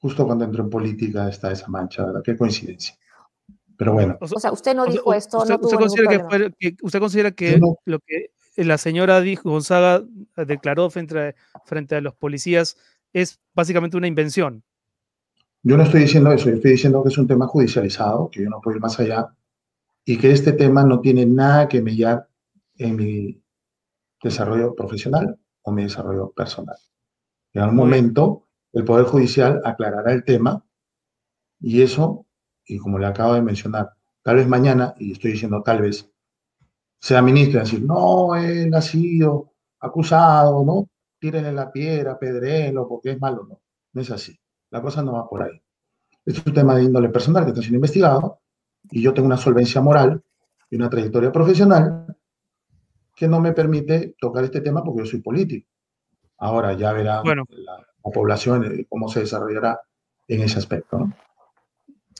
[0.00, 2.20] Justo cuando entro en política está esa mancha, ¿verdad?
[2.22, 2.94] Qué coincidencia.
[3.76, 5.88] Pero bueno, O sea, usted no o sea, dijo esto, usted, no tuvo usted ningún
[5.88, 10.02] considera que fue- que- usted considera que no- lo que la señora dijo, Gonzaga
[10.36, 12.76] eh, declaró frente frente a los policías
[13.14, 14.62] es básicamente una invención.
[15.62, 18.50] yo no estoy diciendo eso, yo estoy diciendo que es un tema judicializado, que yo
[18.50, 19.32] no puedo ir más allá
[20.08, 22.26] y que este tema no tiene nada que mellar
[22.78, 23.42] en mi
[24.22, 26.78] desarrollo profesional o mi desarrollo personal.
[27.52, 30.64] En algún momento el Poder Judicial aclarará el tema
[31.60, 32.24] y eso,
[32.64, 33.90] y como le acabo de mencionar,
[34.22, 36.10] tal vez mañana, y estoy diciendo tal vez,
[36.98, 40.88] sea ministro y decir, no, él ha sido acusado, ¿no?
[41.20, 43.60] Tírenle la piedra, pedrelo, porque es malo, no.
[43.92, 44.40] No es así.
[44.70, 45.62] La cosa no va por ahí.
[46.24, 48.40] Es un tema de índole personal que está siendo investigado
[48.90, 50.22] y yo tengo una solvencia moral
[50.70, 52.16] y una trayectoria profesional
[53.14, 55.68] que no me permite tocar este tema porque yo soy político.
[56.38, 57.44] Ahora ya verá Bueno.
[57.48, 59.80] la, la población eh, cómo se desarrollará
[60.28, 60.98] en ese aspecto.
[60.98, 61.12] ¿no?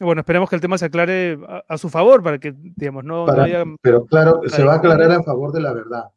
[0.00, 3.20] Bueno, esperemos que el tema se aclare a, a su favor para que, digamos, no,
[3.20, 6.10] no Para- haya pero claro, se va a aclarar en favor de la verdad.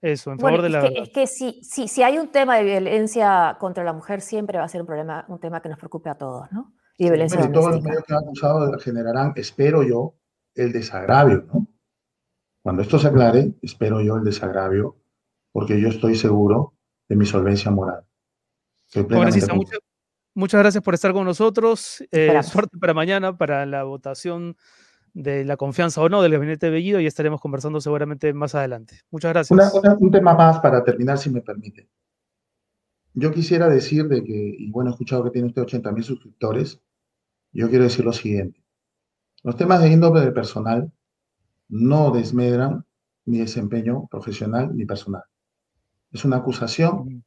[0.00, 1.02] eso, en Bueno, favor de es la que, verdad.
[1.02, 4.64] es que si, si, si hay un tema de violencia contra la mujer, siempre va
[4.64, 6.72] a ser un problema, un tema que nos preocupe a todos, ¿no?
[6.98, 10.14] Y de violencia y todos los medios que han acusado generarán, espero yo,
[10.54, 11.46] el desagravio.
[11.52, 11.66] ¿no?
[12.62, 14.96] Cuando esto se aclare, espero yo el desagravio,
[15.52, 16.74] porque yo estoy seguro
[17.08, 18.04] de mi solvencia moral.
[18.92, 19.78] Congresista, muchas,
[20.34, 22.02] muchas gracias por estar con nosotros.
[22.10, 24.56] Eh, suerte para mañana, para la votación
[25.12, 29.00] de la confianza o no del gabinete de Bellido y estaremos conversando seguramente más adelante.
[29.10, 29.50] Muchas gracias.
[29.50, 31.88] Una- una- un tema más para terminar, si me permite.
[33.14, 36.82] Yo quisiera decir de que, y bueno, he escuchado que tiene usted 80 mil suscriptores,
[37.56, 38.62] yo quiero decir lo siguiente.
[39.42, 40.92] Los temas de índole personal
[41.68, 42.84] no desmedran
[43.24, 45.22] mi desempeño profesional ni personal.
[46.12, 47.24] Es una acusación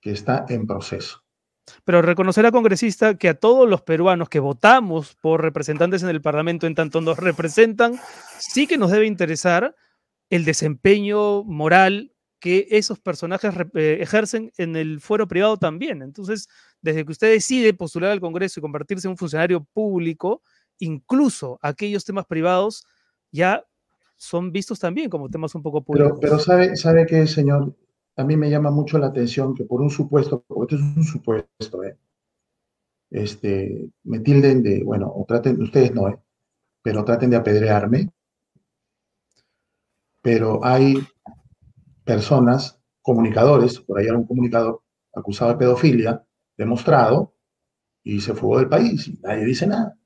[0.00, 1.22] que está en proceso.
[1.84, 6.66] Pero reconocerá, congresista, que a todos los peruanos que votamos por representantes en el Parlamento,
[6.66, 8.00] en tanto nos representan,
[8.38, 9.76] sí que nos debe interesar
[10.30, 16.02] el desempeño moral que esos personajes eh, ejercen en el fuero privado también.
[16.02, 16.48] Entonces,
[16.80, 20.42] desde que usted decide postular al Congreso y convertirse en un funcionario público,
[20.78, 22.84] incluso aquellos temas privados
[23.30, 23.64] ya
[24.16, 26.18] son vistos también como temas un poco públicos.
[26.20, 27.74] Pero, pero sabe, sabe que, señor,
[28.16, 31.04] a mí me llama mucho la atención que por un supuesto, porque esto es un
[31.04, 31.96] supuesto, ¿eh?
[33.10, 36.18] este, me tilden de, bueno, o traten, ustedes no, ¿eh?
[36.82, 38.10] pero traten de apedrearme.
[40.22, 40.98] Pero hay
[42.04, 44.82] personas, comunicadores, por ahí era un comunicador
[45.14, 46.24] acusado de pedofilia,
[46.56, 47.34] demostrado,
[48.02, 49.96] y se fugó del país, y nadie dice nada.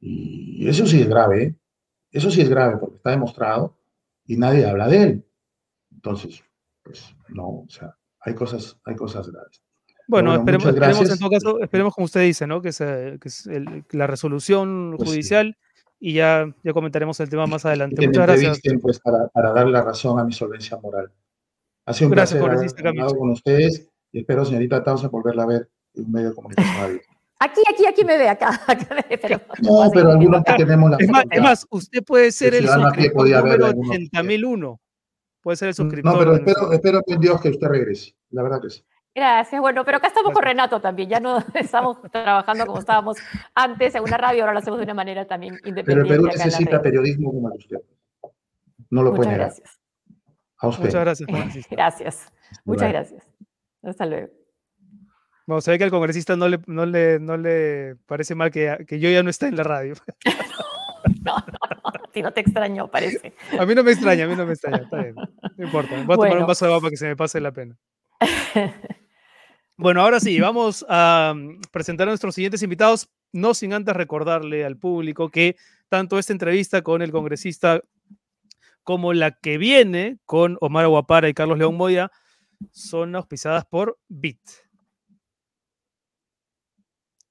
[0.00, 1.56] Y eso sí es grave, ¿eh?
[2.12, 3.78] Eso sí es grave porque está demostrado
[4.26, 5.26] y nadie habla de él.
[5.92, 6.42] Entonces,
[6.82, 9.62] pues no, o sea, hay cosas, hay cosas graves.
[10.08, 12.62] Bueno, bueno, esperemos, esperemos en todo caso, esperemos como usted dice, ¿no?
[12.62, 15.22] Que, se- que es el- la resolución Pues sí.
[15.98, 17.96] Y ya, ya comentaremos el tema más adelante.
[17.96, 18.60] que Muchas gracias.
[18.80, 21.10] pues, para, para dar la razón a mi solvencia moral.
[21.86, 25.70] Ha sido un Gracias, placer haber con ustedes y espero, señorita Tausen, volverla a ver
[25.94, 27.00] en un medio de comunicación.
[27.38, 28.48] Aquí, aquí, aquí me ve, acá.
[28.66, 32.02] acá me ve, pero No, pero algunos que tenemos la Es más, es más, usted
[32.02, 33.96] puede ser el pie suscriptor número algunos.
[33.96, 34.78] 80.001.
[35.42, 36.12] Puede ser el suscriptor.
[36.12, 38.14] No, pero espero, espero en Dios que usted regrese.
[38.30, 38.82] La verdad que sí.
[39.16, 39.60] Gracias.
[39.62, 40.42] Bueno, pero acá estamos con.
[40.42, 41.08] Renato también.
[41.08, 43.16] Ya no estamos trabajando como estábamos
[43.54, 46.12] antes en una radio, ahora lo hacemos de una manera también Pero independiente.
[46.14, 47.78] el Perú necesita periodismo como el de usted.
[48.90, 49.46] No lo Muchas puede negar.
[49.46, 49.80] gracias.
[50.58, 50.84] A usted.
[50.84, 51.68] Muchas gracias, congresista.
[51.74, 52.32] Gracias.
[52.64, 53.24] Muchas gracias.
[53.82, 54.28] Hasta luego.
[55.46, 58.84] Bueno, se ve que al congresista no le, no le, no le parece mal que,
[58.86, 59.94] que yo ya no esté en la radio.
[61.24, 61.44] No, no,
[61.82, 61.88] no.
[61.88, 63.32] A ti no te extrañó, parece.
[63.58, 64.78] A mí no me extraña, a mí no me extraña.
[64.78, 65.14] Está bien.
[65.14, 65.90] No importa.
[65.94, 66.40] Voy a tomar Bueno.
[66.42, 67.76] un vaso de agua para que se me pase la pena.
[69.78, 74.64] Bueno, ahora sí, vamos a mm, presentar a nuestros siguientes invitados, no sin antes recordarle
[74.64, 75.56] al público que
[75.90, 77.82] tanto esta entrevista con el congresista
[78.82, 82.10] como la que viene con Omar Aguapara y Carlos León Moya
[82.70, 84.40] son auspiciadas por Bit.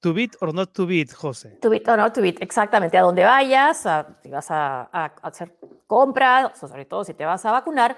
[0.02, 1.58] To bit or not to bit, José.
[1.60, 2.96] Tu bit o no, tu bit, exactamente.
[2.96, 3.88] A donde vayas,
[4.22, 4.84] si vas a,
[5.24, 7.98] hacer compras, sobre todo si te vas a vacunar,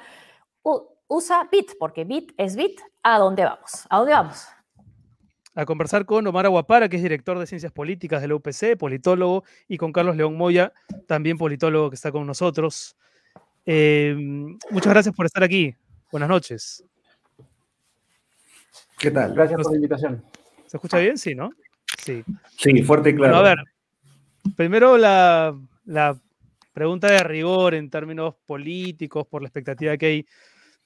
[1.08, 2.80] usa bit, porque bit es bit.
[3.04, 3.86] ¿A dónde vamos?
[3.90, 4.48] ¿A dónde vamos?
[5.58, 9.44] a conversar con Omar Aguapara, que es director de Ciencias Políticas de la UPC, politólogo,
[9.68, 10.72] y con Carlos León Moya,
[11.08, 12.96] también politólogo que está con nosotros.
[13.66, 14.16] Eh,
[14.70, 15.76] muchas gracias por estar aquí.
[16.12, 16.84] Buenas noches.
[19.00, 19.34] ¿Qué tal?
[19.34, 20.24] Gracias por la invitación.
[20.68, 21.18] ¿Se escucha bien?
[21.18, 21.50] Sí, ¿no?
[21.98, 22.24] Sí.
[22.56, 23.34] Sí, fuerte y claro.
[23.34, 23.64] Bueno, a ver,
[24.56, 26.22] primero la, la
[26.72, 30.28] pregunta de rigor en términos políticos, por la expectativa que hay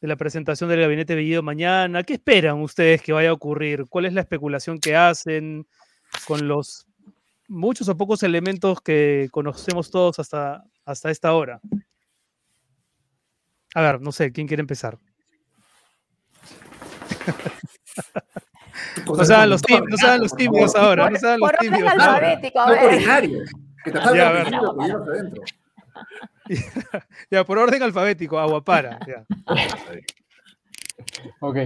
[0.01, 2.03] de la presentación del gabinete Bellido mañana.
[2.03, 3.85] ¿Qué esperan ustedes que vaya a ocurrir?
[3.87, 5.67] ¿Cuál es la especulación que hacen
[6.27, 6.87] con los
[7.47, 11.61] muchos o pocos elementos que conocemos todos hasta, hasta esta hora?
[13.75, 14.97] A ver, no sé, ¿quién quiere empezar?
[19.05, 21.93] No sean los, tímidos, no sean los tímidos ahora, no sean los Por orden tímidos.
[21.93, 22.73] alfabético, a No.
[23.83, 24.47] Que te Ya, a ver.
[27.31, 28.99] Ya, por orden alfabético, Aguapara.
[29.07, 29.25] ya.
[31.39, 31.57] Ok.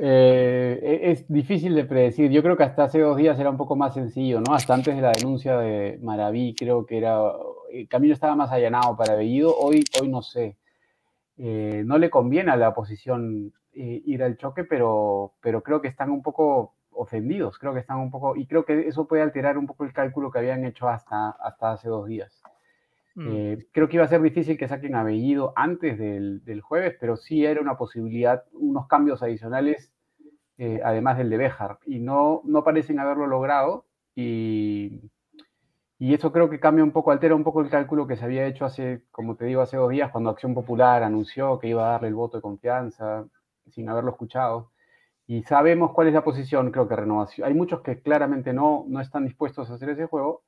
[0.00, 2.30] Eh, e- es difícil de predecir.
[2.30, 4.54] Yo creo que hasta hace dos días era un poco más sencillo, ¿no?
[4.54, 7.18] Hasta antes de la denuncia de Maraví, creo que era.
[7.70, 9.54] El camino estaba más allanado para Bellido.
[9.56, 10.56] Hoy, hoy no sé.
[11.36, 15.88] Eh, no le conviene a la oposición eh, ir al choque, pero, pero creo que
[15.88, 17.58] están un poco ofendidos.
[17.58, 18.36] Creo que están un poco.
[18.36, 21.72] Y creo que eso puede alterar un poco el cálculo que habían hecho hasta, hasta
[21.72, 22.40] hace dos días.
[23.18, 23.28] Mm.
[23.32, 26.94] Eh, creo que iba a ser difícil que saquen a Bellido antes del, del jueves,
[27.00, 29.92] pero sí era una posibilidad, unos cambios adicionales,
[30.56, 35.00] eh, además del de Béjar, y no, no parecen haberlo logrado, y,
[35.98, 38.46] y eso creo que cambia un poco, altera un poco el cálculo que se había
[38.46, 41.92] hecho hace, como te digo, hace dos días, cuando Acción Popular anunció que iba a
[41.92, 43.26] darle el voto de confianza,
[43.68, 44.70] sin haberlo escuchado.
[45.26, 47.48] Y sabemos cuál es la posición, creo que Renovación.
[47.48, 50.42] Hay muchos que claramente no, no están dispuestos a hacer ese juego,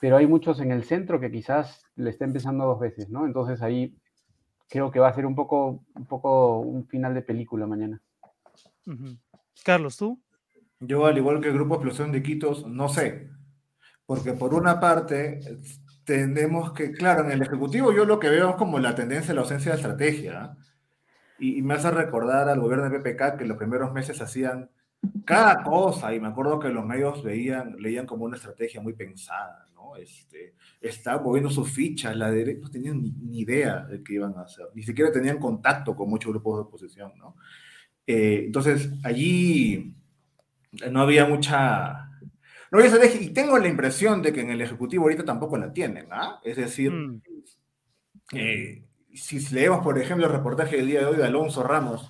[0.00, 3.26] pero hay muchos en el centro que quizás le estén pensando dos veces, ¿no?
[3.26, 3.94] Entonces ahí
[4.68, 8.00] creo que va a ser un poco un, poco un final de película mañana.
[9.62, 10.18] Carlos, ¿tú?
[10.80, 13.28] Yo, al igual que el Grupo Explosión de Quitos, no sé.
[14.06, 15.40] Porque por una parte,
[16.04, 19.34] tenemos que, claro, en el Ejecutivo yo lo que veo es como la tendencia de
[19.34, 20.42] la ausencia de estrategia.
[20.42, 20.56] ¿ah?
[21.38, 24.70] Y, y me hace recordar al gobierno de PPK que los primeros meses hacían
[25.24, 29.66] cada cosa, y me acuerdo que los medios veían, leían como una estrategia muy pensada,
[29.90, 29.96] ¿no?
[29.96, 34.36] Este, estaban moviendo sus fichas, la derecha no tenían ni, ni idea de qué iban
[34.36, 37.36] a hacer, ni siquiera tenían contacto con muchos grupos de oposición, ¿no?
[38.06, 39.94] Eh, entonces, allí
[40.90, 42.06] no había mucha...
[42.72, 45.72] No había estrategia, y tengo la impresión de que en el Ejecutivo ahorita tampoco la
[45.72, 46.40] tienen, ¿ah?
[46.44, 47.20] Es decir, Mm.
[48.32, 52.08] eh, si leemos, por ejemplo, el reportaje del día de hoy de Alonso Ramos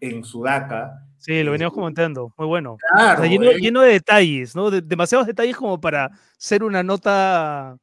[0.00, 2.34] en Sudaca, Sí, lo veníamos comentando.
[2.36, 2.72] Muy bueno.
[2.74, 4.70] O claro, sea, lleno, de detalles, ¿no?
[4.70, 7.78] De- demasiados detalles como para ser una nota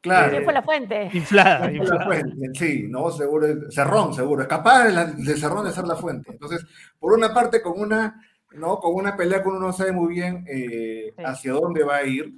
[0.00, 1.10] claro, ¿Quién fue la fuente?
[1.12, 1.70] inflada.
[2.04, 5.96] Fuente, sí, no, seguro, Cerrón, seguro, es capaz de, la- de Cerrón de ser la
[5.96, 6.30] fuente.
[6.32, 6.64] Entonces,
[6.98, 8.18] por una parte, con una,
[8.52, 8.78] ¿no?
[8.78, 11.22] con una pelea que uno no sabe muy bien eh, Sí.
[11.22, 12.32] hacia dónde va a ir,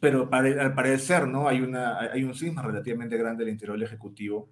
[0.00, 1.46] pero al parecer, ¿no?
[1.46, 4.48] Hay, una, hay un cisma relativamente grande al interior del Ejecutivo,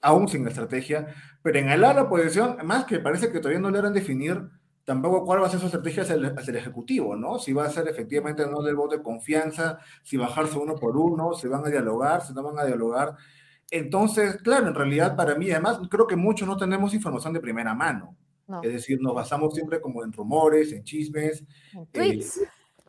[0.00, 1.08] aún sin estrategia,
[1.42, 4.42] pero en el de la oposición, más que parece que todavía no logran definir
[4.84, 7.38] tampoco cuál va a ser su estrategia hacia el, hacia el Ejecutivo, ¿no?
[7.40, 11.32] Si va a ser efectivamente no del voto de confianza, si bajarse uno por uno,
[11.34, 13.16] si van a dialogar, si no van a dialogar.
[13.70, 17.74] Entonces, claro, en realidad para mí, además, creo que muchos no tenemos información de primera
[17.74, 18.16] mano.
[18.46, 21.42] No, Es decir, nos basamos siempre como en rumores, en chismes,
[21.72, 22.40] en tweets.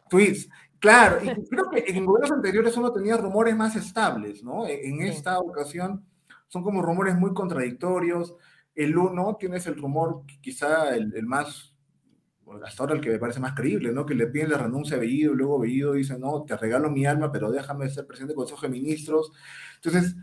[0.07, 0.49] tweets.
[0.79, 4.67] Claro, y creo que en gobiernos anteriores uno tenía rumores más estables, ¿no?
[4.67, 5.17] En en Sí.
[5.17, 6.05] esta ocasión
[6.47, 8.35] son como rumores muy contradictorios.
[8.75, 11.75] El uno, tienes el rumor, quizá el, el más,
[12.63, 14.05] hasta ahora el que me parece más creíble, ¿no?
[14.05, 17.05] Que le piden la renuncia a Bellido, y luego Bellido dice, no, te regalo mi
[17.05, 19.31] alma, pero déjame ser presidente del Consejo de Ministros.
[19.75, 20.15] Entonces,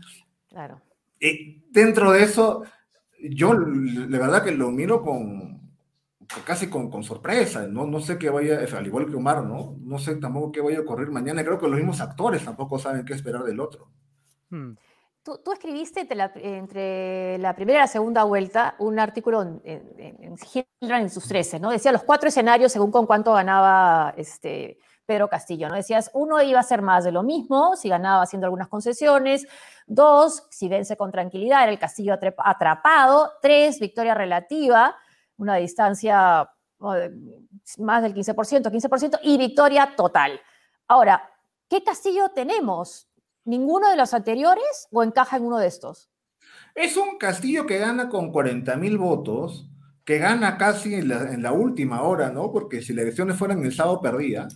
[0.49, 0.81] Claro.
[1.19, 2.63] eh, dentro de eso,
[3.29, 5.55] yo la verdad que lo miro con
[6.45, 7.85] casi con, con sorpresa, ¿no?
[7.85, 9.77] No sé qué vaya, al igual que Omar, ¿no?
[9.81, 11.43] No sé tampoco qué vaya a ocurrir mañana.
[11.43, 13.91] Creo que los mismos actores tampoco saben qué esperar del otro.
[14.49, 14.71] Mm.
[15.25, 21.09] Tú, escribiste entre la, primera y la segunda vuelta un artículo en, en, en en
[21.09, 21.71] sus 13, ¿no?
[21.71, 25.73] Decía los cuatro escenarios según con cuánto ganaba este, Pedro Castillo, ¿no?
[25.73, 29.47] Decías, uno iba a ser más de lo mismo, si ganaba haciendo algunas concesiones.
[29.87, 33.31] Dos, si vence con tranquilidad, era el Castillo atrap- atrapado.
[33.41, 34.95] Tres, victoria relativa,
[35.37, 36.47] una distancia
[36.77, 40.39] más del 15%, 15%, y victoria total.
[40.87, 41.31] Ahora,
[41.67, 43.07] ¿qué Castillo tenemos?
[43.45, 46.09] ¿Ninguno de los anteriores o encaja en uno de estos?
[46.73, 49.69] Es un Castillo que gana con 40 mil votos,
[50.03, 51.07] que gana casi en
[51.41, 52.51] la, última hora, ¿no?
[52.51, 54.47] Porque si las elecciones fueran el sábado perdida,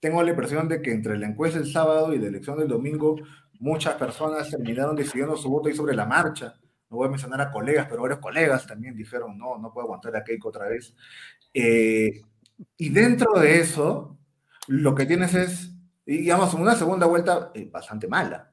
[0.00, 3.16] tengo la impresión de que entre la encuesta del sábado y la elección del domingo,
[3.58, 6.54] muchas personas terminaron decidiendo su voto ahí sobre la marcha.
[6.90, 10.14] No voy a mencionar a colegas, pero varios colegas también dijeron, no, no puedo aguantar
[10.16, 10.94] a Keiko otra vez.
[11.54, 12.20] Eh,
[12.76, 14.18] Y dentro de eso,
[14.68, 15.72] lo que tienes es,
[16.18, 18.50] digamos, una segunda vuelta eh, bastante mala.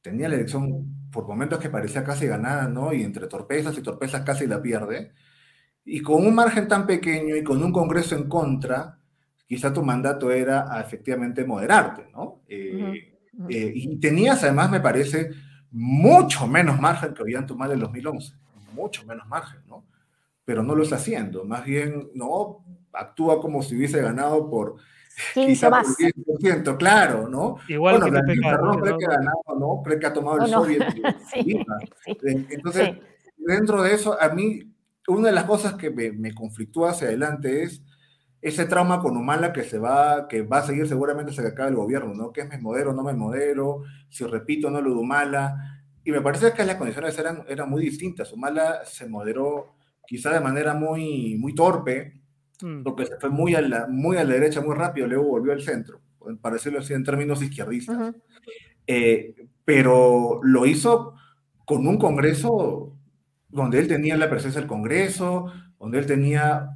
[0.00, 2.92] Tenía la elección por momentos que parecía casi ganada, ¿no?
[2.92, 5.12] Y entre torpezas y torpezas casi la pierde.
[5.84, 8.98] Y con un margen tan pequeño y con un Congreso en contra,
[9.46, 12.42] quizá tu mandato era a, efectivamente moderarte, ¿no?
[12.48, 13.16] Eh,
[13.48, 15.30] eh, y tenías además, me parece,
[15.70, 18.34] mucho menos margen que habían tomado en 2011,
[18.74, 19.86] mucho menos margen, ¿no?
[20.44, 24.76] Pero no lo está haciendo, más bien, no, actúa como si hubiese ganado por
[25.34, 25.96] 15 más.
[25.98, 27.56] 10%, claro, ¿no?
[27.68, 28.22] Igual bueno, que no
[28.80, 29.82] cree que ha ganado, ¿no?
[29.82, 30.66] Cree que ha tomado el No, no.
[31.32, 32.46] Sí, sí.
[32.50, 32.90] Entonces,
[33.36, 34.60] dentro de eso, a mí,
[35.08, 37.82] una de las cosas que me, me conflictúa hacia adelante es
[38.42, 41.70] ese trauma con Humala que se va, que va a seguir seguramente hasta que acabe
[41.70, 42.32] el gobierno, ¿no?
[42.32, 45.82] Que es me modero, no me modero, si repito, no lo de Humala.
[46.04, 48.32] Y me parece que las condiciones eran, eran muy distintas.
[48.32, 49.74] Humala se moderó
[50.06, 52.19] quizá de manera muy, muy torpe,
[52.62, 52.82] Mm.
[52.82, 55.62] porque se fue muy a, la, muy a la derecha muy rápido, luego volvió al
[55.62, 56.00] centro,
[56.40, 57.96] para decirlo así en términos izquierdistas.
[57.96, 58.14] Ujú.
[58.86, 59.34] Eh,
[59.64, 61.14] pero lo hizo
[61.64, 62.96] con un Congreso
[63.48, 65.46] donde él tenía la presencia del Congreso,
[65.78, 66.70] donde él tenía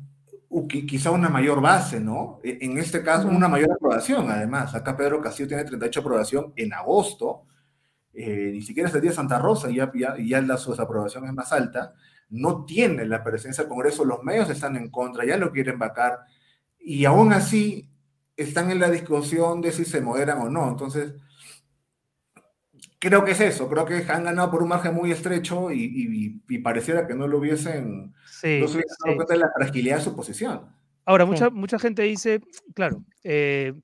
[0.49, 2.41] uh, qui- quizá una mayor base, ¿no?
[2.45, 4.75] E- En este caso, una mayor aprobación, además.
[4.75, 7.43] Acá Pedro Castillo tiene 38 aprobación en agosto,
[8.13, 10.71] eh, ni siquiera es el día de Santa Rosa, y ya, ya, ya la su
[10.71, 11.95] desaprobación es más alta.
[12.31, 16.21] No tiene la presencia del Congreso, los medios están en contra, ya lo quieren vacar,
[16.79, 17.89] y aún así
[18.37, 20.69] están en la discusión de si se moderan o no.
[20.69, 21.15] Entonces,
[22.99, 26.43] creo que es eso, creo que han ganado por un margen muy estrecho y, y-
[26.49, 29.17] y pareciera que no lo hubiesen, Sí, no se hubiesen dado sí.
[29.17, 30.75] cuenta de la fragilidad de su posición.
[31.07, 31.31] Ahora, Sí.
[31.31, 32.41] mucha, mucha gente dice,
[32.75, 33.75] claro, eh,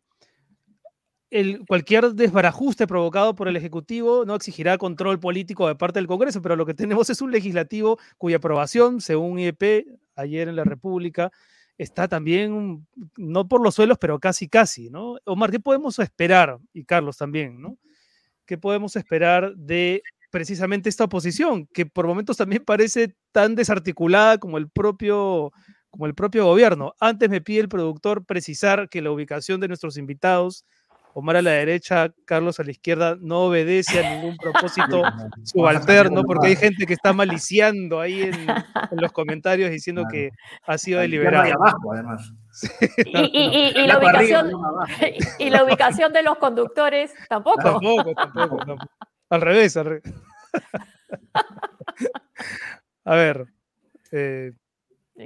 [1.30, 6.42] el, cualquier desbarajuste provocado por el Ejecutivo no exigirá control político de parte del Congreso,
[6.42, 11.30] pero lo que tenemos es un legislativo cuya aprobación, según IEP, ayer en la República,
[11.78, 15.16] está también, no por los suelos, pero casi, casi, ¿no?
[15.24, 16.58] Omar, ¿qué podemos esperar?
[16.72, 17.78] Y Carlos también, ¿no?
[18.44, 24.58] ¿Qué podemos esperar de precisamente esta oposición, que por momentos también parece tan desarticulada como
[24.58, 25.52] el propio
[25.90, 26.94] como el propio gobierno.
[27.00, 30.64] Antes me pide el productor precisar que la ubicación de nuestros invitados,
[31.12, 35.02] Omar a la derecha, Carlos a la izquierda, no obedece a ningún propósito
[35.44, 40.12] subalterno, porque hay gente que está maliciando ahí en, en los comentarios diciendo Claro.
[40.12, 40.30] que
[40.66, 41.52] ha sido deliberado.
[41.52, 42.32] abajo, además.
[43.06, 44.50] Y, y- y- y la ubicación,
[45.38, 45.62] y la
[46.12, 47.62] de los conductores tampoco.
[47.62, 48.86] Tampoco, tampoco, tampoco.
[49.30, 50.02] Al revés, al revés.
[53.04, 53.46] A ver.
[54.12, 54.69] eh, ¿En qué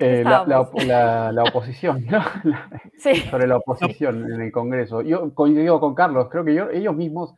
[0.01, 2.21] Eh, la, la la- la oposición, ¿no?
[2.99, 3.15] Sí.
[3.31, 5.03] sobre la oposición en el Congreso.
[5.03, 7.35] Yo coincido con Carlos, creo que yo, ellos mismos,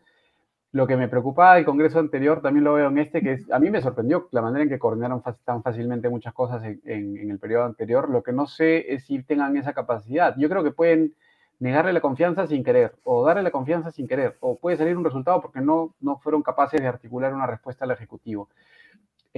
[0.73, 3.59] lo que me preocupaba del Congreso anterior, también lo veo en este, que es, a
[3.59, 7.31] mí me sorprendió la manera en que coordinaron tan fácilmente muchas cosas en, en- en
[7.31, 8.11] el periodo anterior.
[8.11, 10.35] Lo que no sé es si tengan esa capacidad.
[10.37, 11.15] Yo creo que pueden
[11.59, 15.05] negarle la confianza sin querer, o darle la confianza sin querer, o puede salir un
[15.05, 18.49] resultado porque no, no fueron capaces de articular una respuesta al Ejecutivo.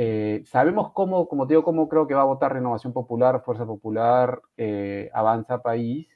[0.01, 3.66] Eh, sabemos cómo, como te digo, cómo creo que va a votar Renovación Popular, Fuerza
[3.66, 6.07] Popular, eh, Avanza País,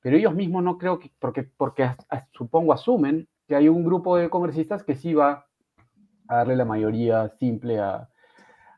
[0.00, 1.90] pero ellos mismos no creo que, porque, porque
[2.32, 5.44] supongo asumen que hay un grupo de congresistas que sí va
[6.26, 8.08] a darle la mayoría simple a,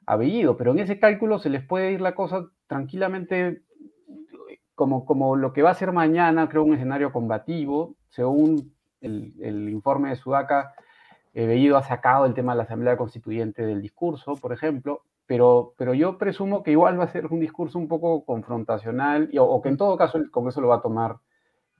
[0.04, 3.62] a Bellido, pero en ese cálculo se les puede ir la cosa tranquilamente
[4.74, 9.68] como, como lo que va a ser mañana, creo, un escenario combativo, según el, el
[9.68, 10.74] informe de Sudaca,
[11.34, 15.74] eh, Bellido ha sacado el tema de la Asamblea Constituyente del discurso, por ejemplo, pero,
[15.76, 19.44] pero yo presumo que igual va a ser un discurso un poco confrontacional, y- o,
[19.44, 21.16] o que en todo caso el Congreso lo va a tomar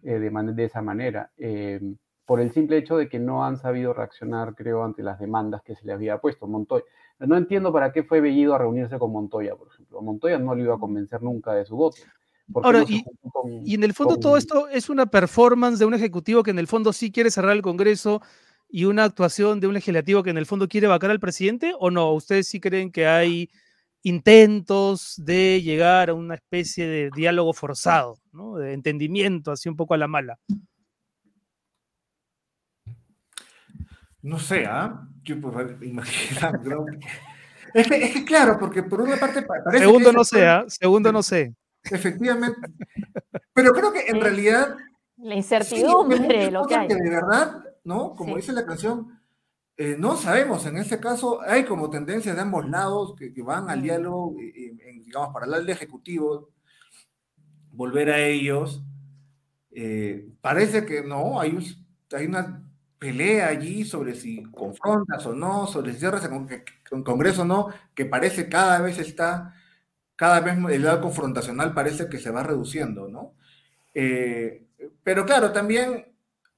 [0.03, 1.80] eh, de, man- de esa manera, eh,
[2.24, 5.74] por el simple hecho de que no han sabido reaccionar, creo, ante las demandas que
[5.74, 6.84] se le había puesto Montoya.
[7.18, 10.01] No entiendo para qué fue Bellido a reunirse con Montoya, por ejemplo.
[10.01, 11.96] Montoya no lo iba a convencer nunca de su voto.
[12.53, 14.68] ¿Por qué Ahora, no se y- juntó con- Y en el fondo con- todo esto
[14.68, 18.22] es una performance de un ejecutivo que en el fondo sí quiere cerrar el Congreso
[18.72, 21.90] y una actuación de un legislativo que en el fondo quiere vacar al presidente o
[21.90, 22.12] no?
[22.12, 23.50] ¿Ustedes sí creen que hay
[24.02, 28.56] intentos de llegar a una especie de diálogo forzado, ¿no?
[28.56, 30.38] de entendimiento, así un poco a la mala?
[34.22, 35.06] No sé, ¿ah?
[35.22, 36.98] Yo, pues, imagino, creo que-
[37.72, 40.38] Es que, es que claro, porque por una parte pa- parece que Segundo no fue-
[40.40, 40.64] sé, ¿ah?
[40.68, 41.54] segundo no sé.
[41.84, 42.60] Efectivamente.
[43.54, 44.76] Pero creo que en realidad
[45.18, 46.88] La incertidumbre, lo que hay.
[46.88, 48.14] que de verdad, ¿no?
[48.14, 48.40] Como Sí.
[48.42, 49.20] dice la canción,
[49.76, 50.66] eh, no sabemos.
[50.66, 53.82] En este caso, hay como tendencias de ambos lados que, que van al Mm.
[53.82, 56.50] diálogo, eh, eh, en, digamos, para hablar del Ejecutivo,
[57.72, 58.82] volver a ellos.
[59.72, 61.64] Eh, parece que no, hay, un-
[62.16, 62.62] hay una
[62.98, 66.48] pelea allí sobre si confrontas o no, sobre si cierras con,
[66.88, 69.54] con Congreso o no, que parece cada vez está,
[70.16, 73.34] cada vez el lado confrontacional parece que se va reduciendo, ¿no?
[73.94, 74.66] Eh,
[75.02, 76.09] pero claro, también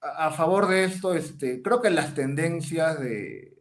[0.02, 3.56] a, favor de esto, este, creo que las tendencias de,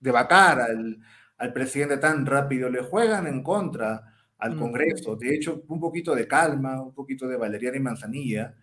[0.00, 0.98] de, vacar al,
[1.38, 5.16] al, presidente tan rápido le juegan en contra al Congreso.
[5.16, 8.54] De hecho, un poquito de calma, un poquito de valeriana y manzanilla,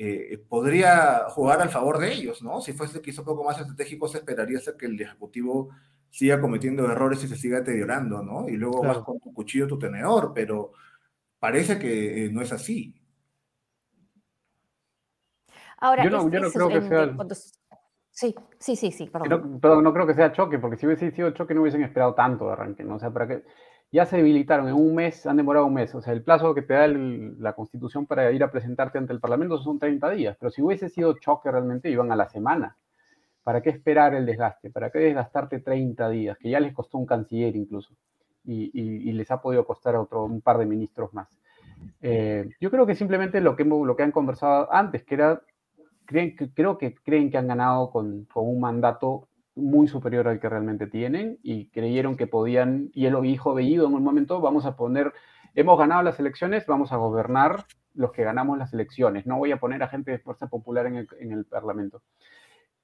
[0.00, 2.60] eh, podría jugar al favor de ellos, ¿no?
[2.60, 5.70] Si fuese quizá un poco más estratégico, se esperaría que el Ejecutivo
[6.08, 8.48] siga cometiendo errores y se siga deteriorando, ¿no?
[8.48, 10.72] Y luego vas con tu cuchillo, tu tenedor, pero
[11.38, 12.94] parece que eh, no es así.
[15.80, 17.16] Ahora, yo no, creo que sea...
[18.10, 19.60] Sí, sí, sí, sí, perdón.
[19.62, 22.46] No, no creo que sea choque, porque si hubiese sido choque no hubiesen esperado tanto
[22.46, 22.96] de arranque, ¿no?
[22.96, 23.44] O sea, para que
[23.90, 25.94] ya se debilitaron en un mes, han demorado un mes.
[25.94, 29.20] O sea, el plazo que te da la Constitución para ir a presentarte ante el
[29.20, 30.36] Parlamento son 30 días.
[30.38, 32.76] Pero si hubiese sido choque realmente, iban a la semana.
[33.42, 34.70] ¿Para qué esperar el desgaste?
[34.70, 36.36] ¿Para qué desgastarte 30 días?
[36.38, 37.94] Que ya les costó un canciller incluso.
[38.44, 41.28] Y, les ha podido costar otro, un par de ministros más.
[42.02, 45.40] Eh, yo creo que simplemente lo que, lo que han conversado antes, que era,
[46.08, 50.48] creen, creo que creen que han ganado con, con un mandato muy superior al que
[50.48, 54.64] realmente tienen y creyeron que podían, y él lo dijo Bellido en un momento, vamos
[54.64, 55.12] a poner,
[55.54, 59.58] hemos ganado las elecciones, vamos a gobernar los que ganamos las elecciones, no voy a
[59.58, 62.02] poner a gente de fuerza popular en el, Parlamento,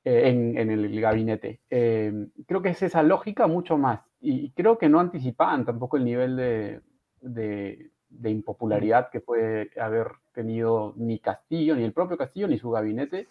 [0.04, 1.60] eh, en, el gabinete.
[1.70, 2.12] Eh,
[2.46, 6.36] creo que es esa lógica mucho más, y creo que no anticipaban tampoco el nivel
[6.36, 6.80] de,
[7.20, 13.28] de, impopularidad que puede haber tenido ni Castillo, ni el propio Castillo, ni su gabinete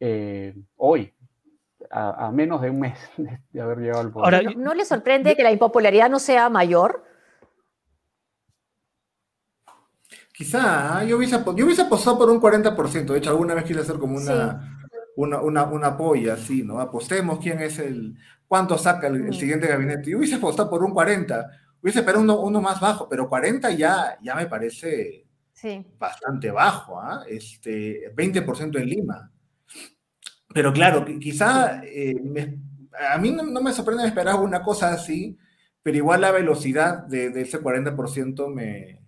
[0.00, 1.12] eh, hoy
[1.90, 2.98] a, menos de un mes
[3.52, 4.56] de haber llegado al poder.
[4.56, 7.04] ¿No, le sorprende que la impopularidad no sea mayor?
[10.32, 11.04] Quizá, ¿ah?
[11.04, 14.16] yo hubiese, yo hubiese apostado por un 40%, de hecho alguna vez quise hacer como
[14.16, 14.78] una,
[15.14, 16.80] una, una, una, polla, así, ¿no?
[16.80, 18.16] Apostemos quién es el,
[18.48, 20.10] cuánto saca el, siguiente gabinete.
[20.10, 21.50] Yo hubiese apostado por un 40,
[21.82, 25.26] hubiese esperado uno, uno más bajo, pero 40 ya, ya me parece
[25.98, 27.24] bastante bajo, ¿ah?
[27.28, 29.30] Este, 20% en Lima.
[30.52, 32.14] Pero claro, quizá eh,
[33.10, 35.38] a mí no, me sorprende esperar una cosa así,
[35.82, 39.00] pero igual la velocidad de, ese 40% me,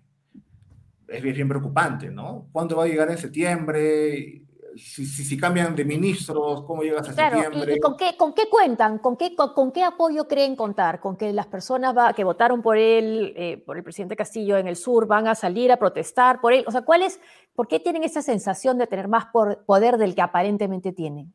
[1.07, 2.49] es bien, preocupante, ¿no?
[2.51, 4.43] ¿Cuándo va a llegar en septiembre?
[4.75, 7.75] Si, si, cambian de ministros, ¿cómo llegas a septiembre?
[7.75, 8.99] ¿Y, con, qué, con qué cuentan?
[8.99, 10.99] ¿Con qué, con, qué apoyo creen contar?
[10.99, 14.67] ¿Con que las personas va, que votaron por él, eh, por el presidente Castillo en
[14.67, 16.65] el sur, van a salir a protestar por él?
[16.67, 17.19] O sea, ¿cuál es,
[17.55, 19.27] ¿por qué tienen esa sensación de tener más
[19.65, 21.33] poder del que aparentemente tienen?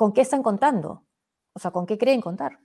[0.00, 1.04] ¿con qué están contando?
[1.52, 2.58] O sea, ¿con qué creen contar?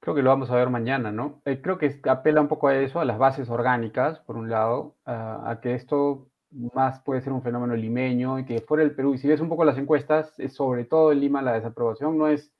[0.00, 1.40] Creo que lo vamos a ver mañana, ¿no?
[1.44, 4.96] Eh, creo que apela un poco a eso, a las bases orgánicas, por un lado,
[5.04, 9.18] a, que esto más puede ser un fenómeno limeño y que fuera el Perú, y
[9.18, 12.52] si ves un poco las encuestas, es sobre todo en Lima la desaprobación no es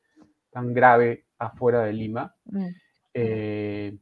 [0.51, 2.35] tan grave afuera de Lima.
[2.45, 2.67] Mm.
[3.15, 3.99] Eh,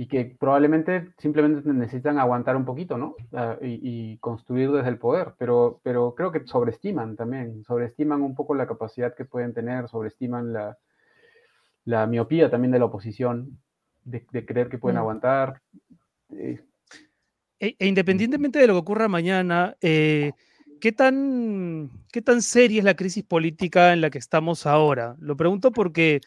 [0.00, 3.16] y que probablemente simplemente necesitan aguantar un poquito, ¿no?
[3.32, 8.54] Ah, y, construir desde el poder, pero, pero creo que sobreestiman también, sobreestiman un poco
[8.54, 10.78] la capacidad que pueden tener, sobreestiman la,
[11.84, 13.58] la miopía también de la oposición,
[14.04, 15.00] de, creer que pueden mm.
[15.00, 15.62] aguantar.
[16.30, 16.60] Eh.
[17.60, 20.32] E, e, independientemente de lo que ocurra mañana, eh,
[20.80, 25.16] ¿qué, tan, ¿qué tan seria es la crisis política en la que estamos ahora?
[25.18, 26.20] Lo pregunto porque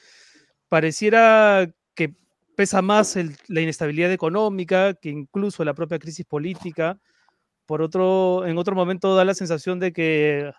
[0.68, 2.14] pareciera que
[2.56, 3.18] pesa más
[3.48, 7.00] la inestabilidad económica que incluso la propia crisis política.
[7.72, 10.52] Por otro, en otro momento da la sensación de que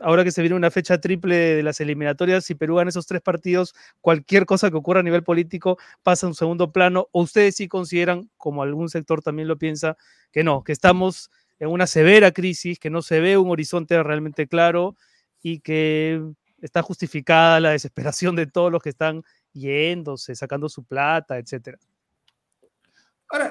[0.00, 3.20] ahora que se viene una fecha triple de las eliminatorias, si Perú gana esos tres
[3.20, 7.08] partidos, cualquier cosa que ocurra a nivel político pasa a un segundo plano.
[7.12, 9.98] ¿O ustedes sí consideran, como algún sector también lo piensa,
[10.32, 14.46] que no, que estamos en una severa crisis, que no se ve un horizonte realmente
[14.46, 14.96] claro
[15.42, 16.22] y que
[16.62, 21.76] está justificada la desesperación de todos los que están yéndose, sacando su plata, etcétera.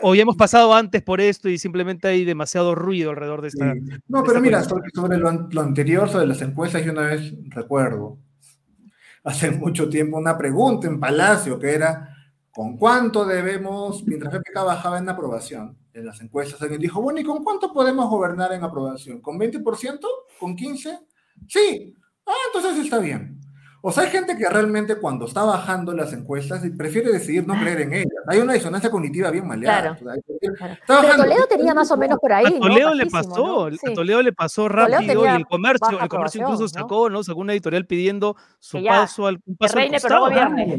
[0.01, 3.73] O ya hemos pasado antes por esto y simplemente hay demasiado ruido alrededor de esta.
[4.07, 8.17] No, pero mira, sobre, lo, anterior, sobre las encuestas, yo una vez recuerdo,
[9.23, 12.09] hace mucho tiempo, una pregunta en Palacio que era:
[12.51, 17.23] ¿con cuánto debemos, mientras PPK bajaba en aprobación, en las encuestas, alguien dijo, bueno, ¿y
[17.23, 19.21] con cuánto podemos gobernar en aprobación?
[19.21, 19.99] ¿Con 20%?
[20.39, 20.99] ¿Con 15%?
[21.47, 21.95] Sí.
[22.25, 23.32] Ah, entonces está bien.
[23.85, 27.81] O sea, hay gente que realmente cuando está bajando las encuestas prefiere decidir no creer
[27.81, 28.23] en ellas.
[28.27, 29.97] Hay una disonancia cognitiva bien maleada.
[29.97, 30.23] Claro.
[30.87, 32.45] Pero Toledo tenía más o menos por ahí.
[32.45, 36.69] A Toledo le pasó, a Toledo le pasó rápido y el comercio, el comercio incluso
[36.69, 37.25] sacó, ¿no?
[37.25, 40.77] Sacó una editorial pidiendo su paso al un paso reine, pero gobierne.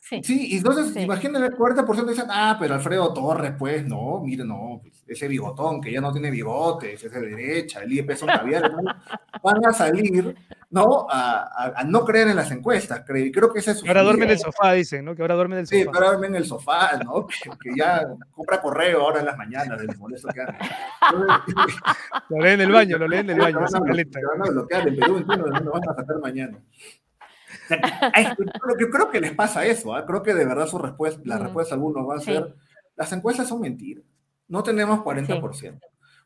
[0.00, 0.20] Sí.
[0.24, 0.48] Sí.
[0.52, 5.04] y entonces imagínense el 40% dicen, ah, pero Alfredo Torres, pues no, mire, no, pues,
[5.06, 8.72] ese bigotón que ya no tiene bigotes, es de derecha, el IEP son caviar,
[9.42, 10.34] van a salir
[10.70, 11.06] ¿no?
[11.10, 13.02] A, no creer en las encuestas.
[13.04, 15.14] Creo que ese es su ahora duerme en el sofá, dicen, ¿no?
[15.14, 15.82] Que ahora duerme en el sofá.
[15.82, 17.26] Sí, ahora duerme en el sofá, ¿no?
[17.26, 20.42] Que, ya compra correo ahora en las mañanas, del molesto que
[22.28, 23.60] Lo lee en el baño, lo lee en el baño.
[23.60, 26.58] Lo van a bloquear en Perú, entiendo, no lo van a sacar mañana.
[28.78, 30.06] yo creo que les pasa eso, ¿ah?
[30.06, 32.54] creo que de verdad su respuesta, la respuesta de algunos va a ser,
[32.96, 34.04] las encuestas son mentiras,
[34.48, 35.80] no tenemos 40%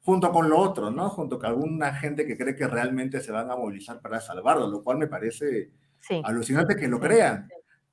[0.05, 1.09] junto con lo otro, ¿no?
[1.09, 4.83] Junto con alguna gente que cree que realmente se van a movilizar para salvarlo, lo
[4.83, 5.71] cual me parece
[6.23, 7.49] alucinante que lo crean,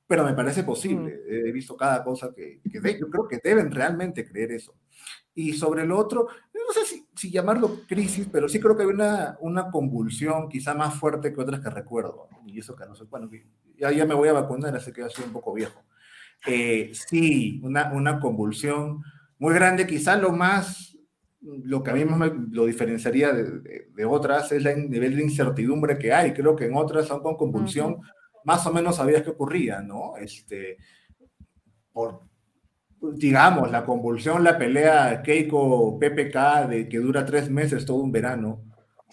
[0.06, 1.22] pero me parece posible.
[1.26, 4.74] He visto cada cosa que, yo creo que deben realmente creer eso.
[5.34, 8.88] Y sobre lo otro, no sé si, si llamarlo crisis, pero sí creo que hay
[8.88, 12.28] una, una convulsión quizá más fuerte que otras que recuerdo.
[12.46, 13.30] Y eso que no sé, bueno,
[13.78, 15.82] ya, ya me voy a vacunar, así que ya soy un poco viejo.
[16.46, 19.02] Eh, sí, una, una convulsión
[19.38, 20.92] muy grande, quizá lo más
[21.42, 25.98] lo que a mí más me, lo diferenciaría de, otras es el nivel de incertidumbre
[25.98, 26.32] que hay.
[26.32, 28.00] Creo que en otras, aún con convulsión,
[28.44, 30.16] más o menos sabías qué ocurría, ¿no?
[30.16, 30.78] Este,
[31.92, 32.20] por,
[33.02, 38.62] digamos, la convulsión, la pelea Keiko-PPK de que dura tres meses, todo un verano,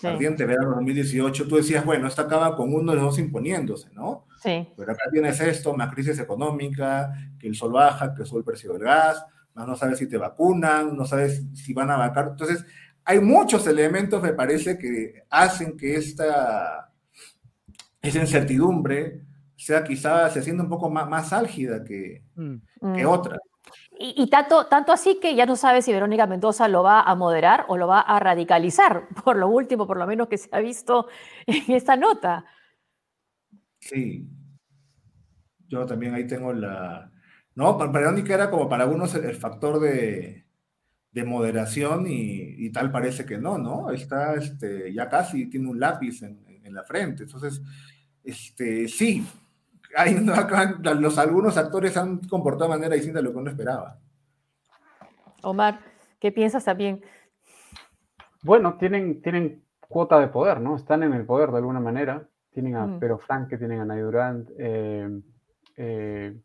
[0.04, 4.28] ardiente verano 2018, tú decías, bueno, esta acaba con uno de los dos imponiéndose, ¿no?
[4.42, 4.68] Sí.
[4.78, 8.74] Pero acá tienes esto, una crisis económica, que el sol baja, que sube el precio
[8.74, 9.26] del gas,
[9.56, 12.30] no sabes si te vacunan, no sabes si van a vacar.
[12.32, 12.66] Entonces,
[13.04, 16.92] hay muchos elementos, me parece, que hacen que esta,
[18.02, 19.22] esa incertidumbre
[19.56, 22.94] sea quizás se sienta un poco más, más álgida que, mm.
[22.96, 23.38] que otra.
[24.02, 27.66] Y, tanto, tanto así que ya no sabes si Verónica Mendoza lo va a moderar
[27.68, 31.08] o lo va a radicalizar, por lo último, por lo menos que se ha visto
[31.46, 32.46] en esta nota.
[33.82, 34.26] Sí.
[35.68, 37.12] Yo también ahí tengo la,
[37.60, 40.46] no, Verónica era como para algunos el, factor de,
[41.26, 43.92] moderación y, tal parece que no, ¿no?
[43.92, 47.24] Está este, ya casi, tiene un lápiz en, la frente.
[47.24, 47.62] Entonces,
[48.24, 49.26] este, sí,
[49.96, 50.16] hay,
[51.00, 53.98] los, algunos actores han comportado de manera distinta a lo que uno esperaba.
[55.42, 55.80] Omar,
[56.20, 57.02] ¿qué piensas también?
[58.44, 60.76] Bueno, tienen, tienen cuota de poder, ¿no?
[60.76, 62.28] Están en el poder de alguna manera.
[62.52, 63.00] Tienen a mm.
[63.00, 64.50] Pero Frank, que tienen a Nay Durant.
[64.58, 65.22] Eh,
[65.78, 66.38] eh,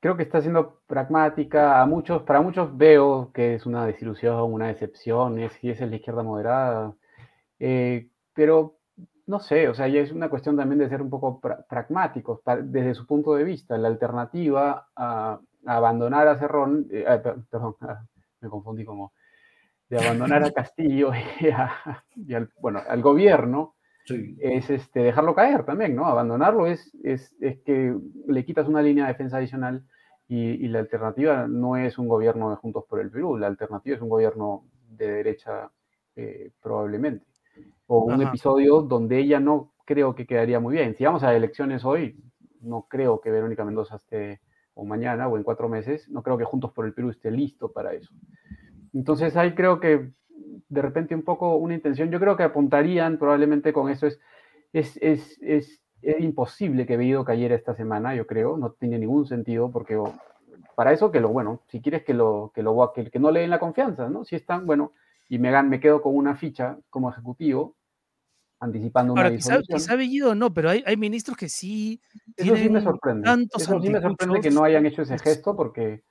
[0.00, 1.80] creo que está siendo pragmática.
[1.80, 5.96] A muchos, para muchos veo que es una desilusión, una decepción, es, si es la
[5.96, 6.94] izquierda moderada.
[7.58, 8.75] Eh, pero
[9.26, 12.94] no sé, o sea, ya es una cuestión también de ser un poco pragmáticos desde
[12.94, 13.76] su punto de vista.
[13.76, 17.04] La alternativa a, abandonar a Cerrón, eh,
[17.50, 17.76] perdón,
[18.40, 19.12] me confundí como,
[19.88, 21.10] de abandonar a Castillo
[22.14, 23.74] y, al, bueno, al gobierno,
[24.38, 26.06] es este, dejarlo caer también, ¿no?
[26.06, 27.92] Abandonarlo es, es, es, que
[28.28, 29.84] le quitas una línea de defensa adicional
[30.28, 34.02] y, la alternativa no es un gobierno de Juntos por el Perú, la alternativa es
[34.02, 35.70] un gobierno de derecha
[36.14, 37.26] eh, probablemente.
[37.86, 40.94] O un episodio donde ella no creo que quedaría muy bien.
[40.96, 42.16] Si vamos a elecciones hoy,
[42.60, 44.40] no creo que Verónica Mendoza esté,
[44.74, 47.72] o mañana, o en cuatro meses, no creo que Juntos por el Perú esté listo
[47.72, 48.12] para eso.
[48.92, 50.10] Entonces ahí creo que
[50.68, 54.18] de repente un poco una intención, yo creo que apuntarían probablemente con eso es,
[54.72, 59.26] es, es, es es imposible que Bellido cayera esta semana, yo creo, no tiene ningún
[59.26, 59.98] sentido, porque
[60.74, 63.40] para eso que lo, bueno, si quieres que lo, que lo, que, que no le
[63.40, 64.24] den la confianza, ¿no?
[64.24, 64.92] Si están, bueno,
[65.28, 67.75] y me, me quedo con una ficha como ejecutivo,
[68.60, 72.00] anticipando una Ahora, quizá, quizá Bellido no, pero hay, hay, ministros que sí
[72.36, 73.48] Eso sí me sorprende.
[73.54, 76.02] Eso sí me sorprende que no hayan hecho ese gesto porque,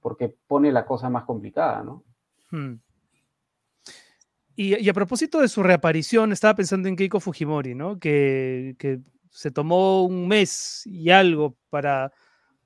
[0.00, 2.04] porque pone la cosa más complicada, ¿no?
[2.50, 2.74] Hmm.
[4.54, 7.98] Y, y, a propósito de su reaparición, estaba pensando en Keiko Fujimori, ¿no?
[7.98, 12.10] Que, que se tomó un mes y algo para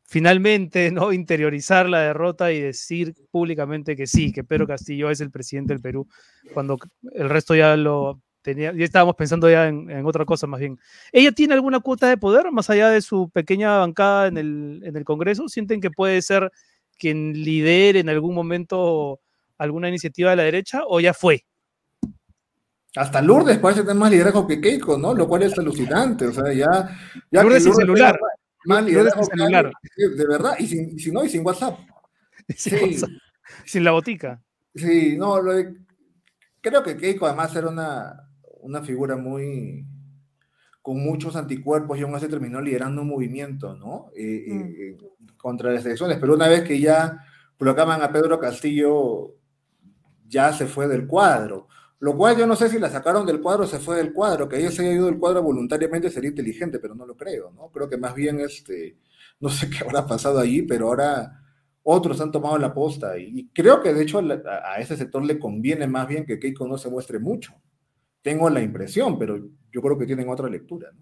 [0.04, 1.12] finalmente ¿no?
[1.12, 5.82] interiorizar la derrota y decir públicamente que sí, que Pedro Castillo es el presidente del
[5.82, 6.08] Perú,
[6.54, 6.78] cuando
[7.12, 10.78] el resto ya lo tenía, ya estábamos pensando ya en, otra cosa más bien.
[11.12, 14.96] ¿Ella tiene alguna cuota de poder más allá de su pequeña bancada en el, en
[14.96, 15.48] el Congreso?
[15.48, 16.50] ¿Sienten que puede ser
[16.98, 19.20] quien lidere en algún momento
[19.58, 21.44] alguna iniciativa de la derecha o ya fue?
[22.96, 25.14] Hasta Lourdes parece tener más liderazgo que Keiko, ¿no?
[25.14, 26.26] Lo cual es alucinante.
[26.26, 26.98] O sea, ya.
[27.30, 28.18] ya Lourdes sin celular.
[28.64, 29.72] Más liderazgo celular.
[29.96, 31.78] de verdad, y sin, si no, y sin WhatsApp.
[32.56, 33.06] Sin, sí.
[33.64, 34.42] sin la botica.
[34.74, 35.40] Sí, no,
[36.60, 38.29] creo que Keiko además era una,
[38.62, 39.86] una figura muy
[40.82, 44.10] con muchos anticuerpos y aún así terminó liderando un movimiento, ¿no?
[44.14, 44.74] Eh, eh, mm.
[44.78, 44.96] eh,
[45.36, 46.18] contra las elecciones.
[46.18, 47.24] Pero una vez que ya
[47.58, 49.34] colocaban a Pedro Castillo,
[50.26, 51.68] ya se fue del cuadro.
[51.98, 54.48] Lo cual yo no sé si la sacaron del cuadro o se fue del cuadro,
[54.48, 57.68] que ella se haya ido del cuadro voluntariamente sería inteligente, pero no lo creo, ¿no?
[57.68, 58.96] Creo que más bien, este,
[59.38, 61.42] no sé qué habrá pasado allí, pero ahora
[61.82, 65.86] otros han tomado la posta y, creo que de hecho a, ese sector le conviene
[65.86, 67.52] más bien que Keiko no se muestre mucho,
[68.22, 69.38] Tengo la impresión, pero
[69.72, 70.90] yo creo que tienen otra lectura.
[70.92, 71.00] ¿no?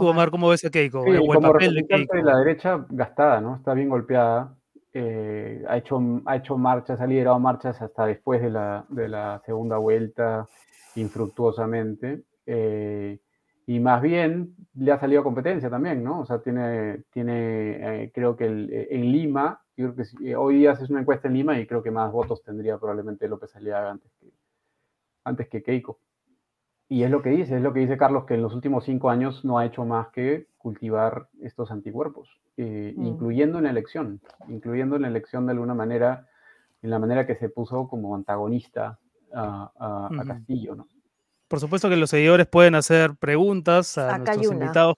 [0.00, 1.02] Tú, Omar, ¿cómo ves a Keiko?
[1.04, 2.16] Sí, el como papel de representante Keiko.
[2.16, 3.56] de la derecha gastada, ¿no?
[3.56, 4.54] Está bien golpeada.
[4.92, 9.40] eh, ha, hecho, ha hecho marchas, ha liderado marchas hasta después de la, de la
[9.44, 10.46] segunda vuelta,
[10.94, 12.22] infructuosamente.
[12.46, 13.18] eh,
[13.66, 16.20] y más bien le ha salido competencia también, ¿no?
[16.20, 20.34] O sea, tiene, tiene eh, creo que el- en Lima, yo creo que sí, eh,
[20.34, 23.54] hoy día haces una encuesta en Lima y creo que más votos tendría probablemente López
[23.54, 24.26] Aliaga antes que,
[25.24, 26.00] antes que Keiko.
[26.88, 29.08] Y es lo que dice, es lo que dice Carlos, que en los últimos cinco
[29.08, 33.06] años no ha hecho más que cultivar estos anticuerpos, eh, Mm.
[33.06, 36.28] incluyendo en la elección, incluyendo en la elección de alguna manera,
[36.82, 38.98] en la manera que se puso como antagonista
[39.32, 40.26] a, a- a Ujú.
[40.28, 40.88] Castillo, ¿no?
[41.46, 44.94] Por supuesto que los seguidores pueden hacer preguntas a Acá nuestros invitados.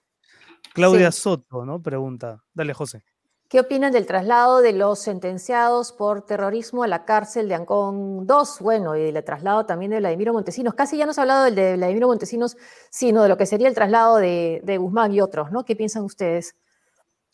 [0.73, 1.21] Claudia Sí.
[1.21, 1.81] Soto, ¿no?
[1.81, 2.43] Pregunta.
[2.53, 3.03] Dale, José.
[3.51, 8.59] ¿Qué opinan del traslado de los sentenciados por terrorismo a la cárcel de Ancón 2?
[8.61, 10.73] Bueno, y del traslado también de Vladimiro Montesinos.
[10.73, 12.55] Casi ya no se ha hablado del de Vladimiro Montesinos,
[12.89, 15.65] sino de lo que sería el traslado de, de Guzmán y otros, ¿no?
[15.65, 16.55] ¿Qué piensan ustedes?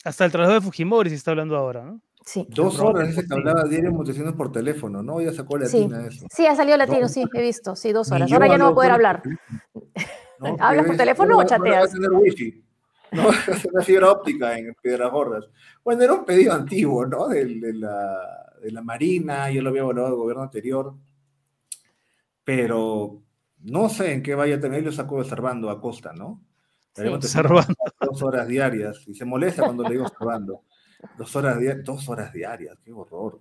[0.03, 2.01] Hasta el traslado de Fujimori se está hablando ahora, ¿no?
[2.26, 2.47] Sí.
[2.49, 5.22] Dos horas dice que hablaba diario Montesinos por teléfono, ¿no?
[5.22, 6.26] Ya sacó la Sí, latina eso.
[6.32, 8.32] sí, ha salido latino, No, sí, he visto, sí, dos horas.
[8.32, 9.22] Ahora ya no va a poder hablar.
[10.59, 11.91] ¿Hablas por teléfono o va a chateas?
[11.91, 12.63] tener wifi.
[13.12, 15.49] No, va a tener fibra óptica en Piedras Gordas.
[15.84, 17.28] Bueno, era un pedido antiguo, ¿no?
[17.28, 20.95] De, la, de la Marina, yo lo había evaluado del gobierno anterior,
[22.43, 23.22] pero
[23.64, 26.43] no sé en qué vaya a tener, lo sacó observando a Costa, ¿no?
[26.93, 27.08] Sí.
[27.08, 27.74] Observando.
[28.01, 30.64] Dos horas diarias, y se molesta cuando le digo observando.
[31.18, 33.39] Dos horas, dos horas diarias, qué horror.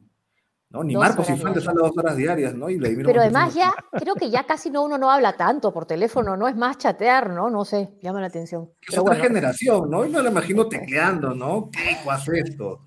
[0.70, 0.82] ¿No?
[0.82, 2.68] Ni Marcos Infante sale dos horas diarias, ¿no?
[2.68, 6.36] Y Pero además ya, creo que ya casi no uno no habla tanto por teléfono,
[6.36, 6.48] ¿no?
[6.48, 7.50] Es más chatear, ¿no?
[7.50, 8.70] No sé, llama la atención.
[8.82, 10.04] Es Pero otra bueno, generación, ¿no?
[10.04, 11.70] Yo me lo imagino tecleando, ¿no?
[11.70, 12.80] ¿Qué haz esto?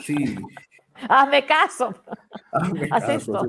[0.00, 0.36] Sí,
[1.08, 1.94] hazme caso.
[2.52, 3.44] hazme Haz caso, esto.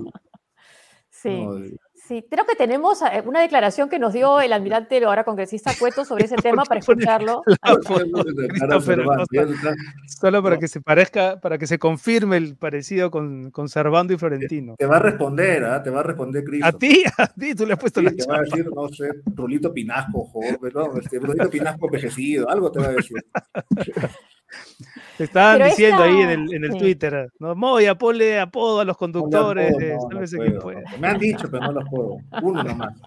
[1.09, 1.29] sí.
[1.29, 1.45] Sí.
[1.45, 5.23] No, Sí, creo que tenemos eh, una declaración que nos dio el almirante, el ahora
[5.23, 7.41] congresista Cueto, sobre ese tema para escucharlo.
[10.05, 14.17] Solo para que se parezca, para que se confirme el parecido con, con Servando y
[14.17, 14.75] Florentino.
[14.77, 15.81] Te va a responder, ¿ah?
[15.81, 16.67] Te va a responder Cristo.
[16.67, 18.87] A ti, a ti, tú le has puesto Sí, la te va a decir, no
[18.89, 23.17] sé, Rulito Pinasco, joven, no, este, Rulito Pinasco envejecido, algo te va a decir.
[25.17, 26.77] Te estaban Pero diciendo ahí en el, en el sí.
[26.77, 27.55] Twitter, ¿no?
[27.55, 30.97] Moya, ponle apodo a los conductores, eh, no, puedo, no.
[30.99, 32.17] Me han dicho, pero no los puedo.
[32.41, 32.93] Uno nomás.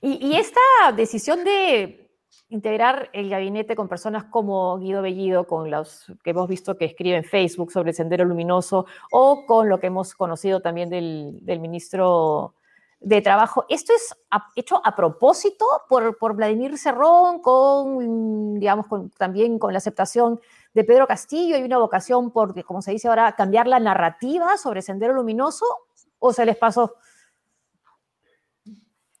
[0.00, 0.60] Y, y esta
[0.96, 2.08] decisión de
[2.50, 7.16] integrar el gabinete con personas como Guido Bellido, con los que hemos visto que escribe
[7.16, 11.60] en Facebook sobre el Sendero Luminoso, o con lo que hemos conocido también del, del
[11.60, 12.54] ministro
[13.00, 19.10] de Trabajo, ¿esto es a- hecho a propósito por, por Vladimir Cerrón, con, digamos, con-
[19.10, 20.40] también con la aceptación
[20.74, 21.54] de Pedro Castillo?
[21.56, 25.64] ¿Hay una vocación por, como se dice ahora, cambiar la narrativa sobre Sendero Luminoso?
[26.18, 26.94] ¿O se les pasó?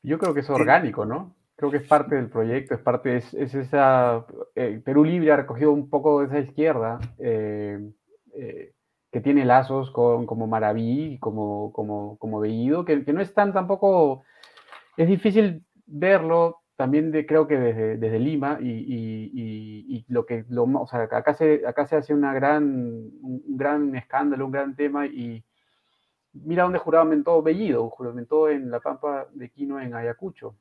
[0.02, 1.34] Yo creo que es orgánico, ¿no?
[1.56, 4.24] Creo que es parte del proyecto, es parte, es, es esa,
[4.54, 7.78] eh, Perú Libre ha recogido un poco de esa izquierda eh,
[8.34, 8.74] eh,
[9.10, 13.52] que tiene lazos con como Maraví, como, como, como Bellido, que, que no es tan
[13.52, 14.24] tampoco,
[14.96, 19.32] es difícil verlo también de, creo que desde, desde Lima y, y-
[19.96, 23.56] y- lo que, lo, o sea, acá se, acá se hace una gran, un, un
[23.56, 25.44] gran escándalo, un gran tema y
[26.32, 30.54] mira dónde juramentó Bellido, juramentó en la Pampa de Quino en Ayacucho.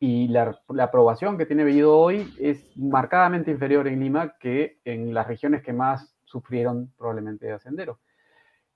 [0.00, 5.14] Y la, la aprobación que tiene Bellido hoy es marcadamente inferior en Lima que en
[5.14, 7.98] las regiones que más sufrieron probablemente de Sendero.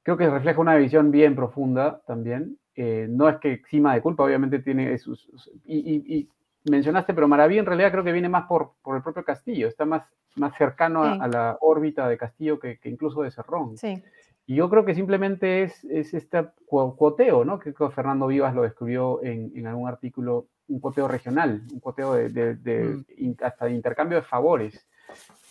[0.04, 2.56] Creo que refleja una visión bien profunda también.
[2.76, 5.28] Eh, no es que exima de culpa, obviamente tiene sus...
[5.64, 6.28] y, y- y
[6.70, 9.84] mencionaste, pero Maraví en realidad creo que viene más por, por el propio Castillo, está
[9.84, 10.02] más,
[10.36, 11.18] más cercano a, Sí.
[11.22, 13.76] a la órbita de Castillo que, que incluso de Cerrón.
[13.76, 14.00] Sí.
[14.46, 17.58] Y yo creo que simplemente es, es este cu- cuoteo, ¿no?
[17.58, 22.28] Que Fernando Vivas lo describió en, en algún artículo, un cuoteo regional, un cuoteo de,
[22.28, 23.04] de- de Mm.
[23.16, 24.86] in- hasta de intercambio de favores.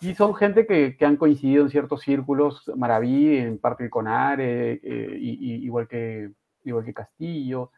[0.00, 4.80] Y son gente que, que han coincidido en ciertos círculos, Maraví, en parte el CONARE,
[4.82, 6.30] eh, y- y- igual, que,
[6.64, 7.72] igual que Castillo.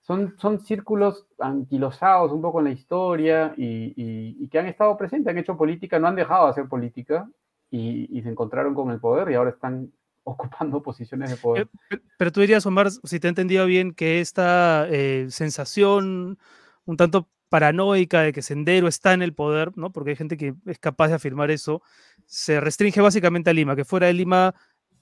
[0.00, 4.96] Son, son círculos anquilosados un poco en la historia y, y- y que han estado
[4.96, 7.28] presentes, han hecho política, no han dejado de hacer política
[7.70, 9.92] y, se encontraron con el poder y ahora están
[10.24, 11.64] ocupando posiciones de poder.
[11.64, 16.38] Eh, pe- Pero tú dirías, Omar, si te he entendido bien, que esta eh, sensación
[16.86, 19.90] un tanto paranoica de que Sendero está en el poder, ¿no?
[19.90, 21.82] Porque hay gente que es capaz de afirmar eso,
[22.26, 24.54] se restringe básicamente a Lima, que fuera de Lima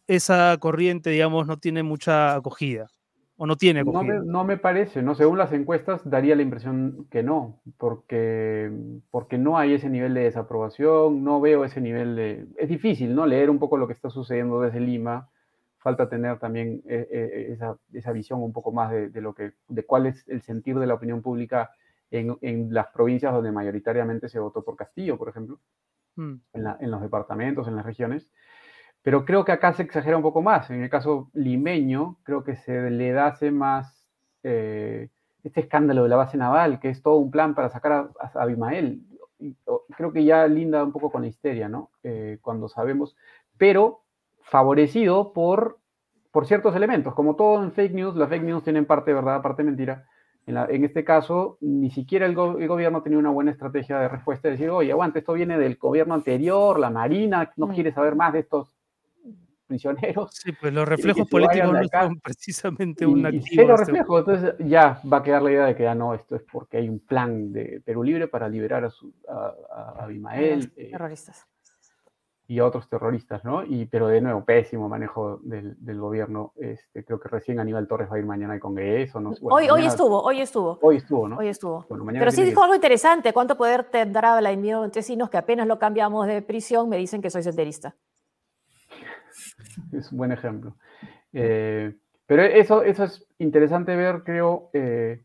[0.07, 2.87] esa corriente, digamos, no tiene mucha acogida,
[3.37, 4.21] o no tiene No acogida.
[4.21, 5.15] me, no me parece, ¿no?
[5.15, 8.71] Según las encuestas daría la impresión que no, porque,
[9.11, 12.47] porque no hay ese nivel de desaprobación, no veo ese nivel de...
[12.59, 13.27] Es difícil, ¿no?
[13.27, 15.31] Leer un poco lo que está sucediendo desde Lima
[15.79, 19.53] falta tener también eh, eh, esa, esa, visión un poco más de, de, lo que,
[19.69, 21.73] de cuál es el sentir de la opinión pública
[22.19, 25.59] en, en las provincias donde mayoritariamente se votó por Castillo, por ejemplo,
[26.17, 26.35] mm.
[26.53, 28.31] en, la, en, los departamentos, en las regiones.
[29.03, 30.71] Pero creo que acá se exagera un poco más.
[30.71, 34.09] En el caso limeño, creo que se le da más
[34.43, 35.11] eh,
[35.43, 38.43] este escándalo de la base naval, que es todo un plan para sacar a, a
[38.43, 39.03] Abimael.
[39.97, 41.91] Creo que ya linda un poco con la histeria, ¿no?
[42.03, 43.17] Eh, cuando sabemos,
[43.59, 44.05] pero
[44.41, 45.79] favorecido por,
[46.31, 47.15] por ciertos elementos.
[47.15, 50.07] Como todo en fake news, las fake news tienen parte verdad, parte mentira.
[50.47, 53.99] En, la, en este caso, ni siquiera el, go el, gobierno tenía una buena estrategia
[53.99, 57.93] de respuesta, de decir, oye, aguante, esto viene del gobierno anterior, la Marina no quiere
[57.93, 58.77] saber más de estos
[59.67, 60.35] prisioneros.
[60.35, 63.45] Sí, pues los reflejos políticos no son precisamente un activo.
[63.47, 66.37] Y cero reflejos, entonces ya va a quedar la idea de que ya no, esto
[66.37, 70.71] es porque hay un plan de Perú Libre para liberar a, su, a, a Abimael.
[70.77, 71.47] Eh, terroristas
[72.47, 73.65] y a otros terroristas, ¿no?
[73.65, 76.53] Y, pero de nuevo, pésimo manejo del, del, gobierno.
[76.57, 79.19] Este, creo que recién Aníbal Torres va a ir mañana al Congreso.
[79.21, 80.79] No, bueno, hoy, hoy estuvo, hoy estuvo.
[80.83, 81.39] Hoy estuvo, ¿no?
[81.39, 81.87] Hoy estuvo.
[81.89, 82.65] Bueno, pero sí dijo que...
[82.65, 83.33] algo interesante.
[83.33, 87.43] ¿Cuánto poder tendrá Vladimir Montesinos que apenas lo cambiamos de prisión me dicen que soy
[87.43, 87.95] senderista?
[89.93, 90.77] Es un buen ejemplo.
[91.33, 91.95] Eh,
[92.27, 95.25] pero eso, eso es interesante ver, creo, eh,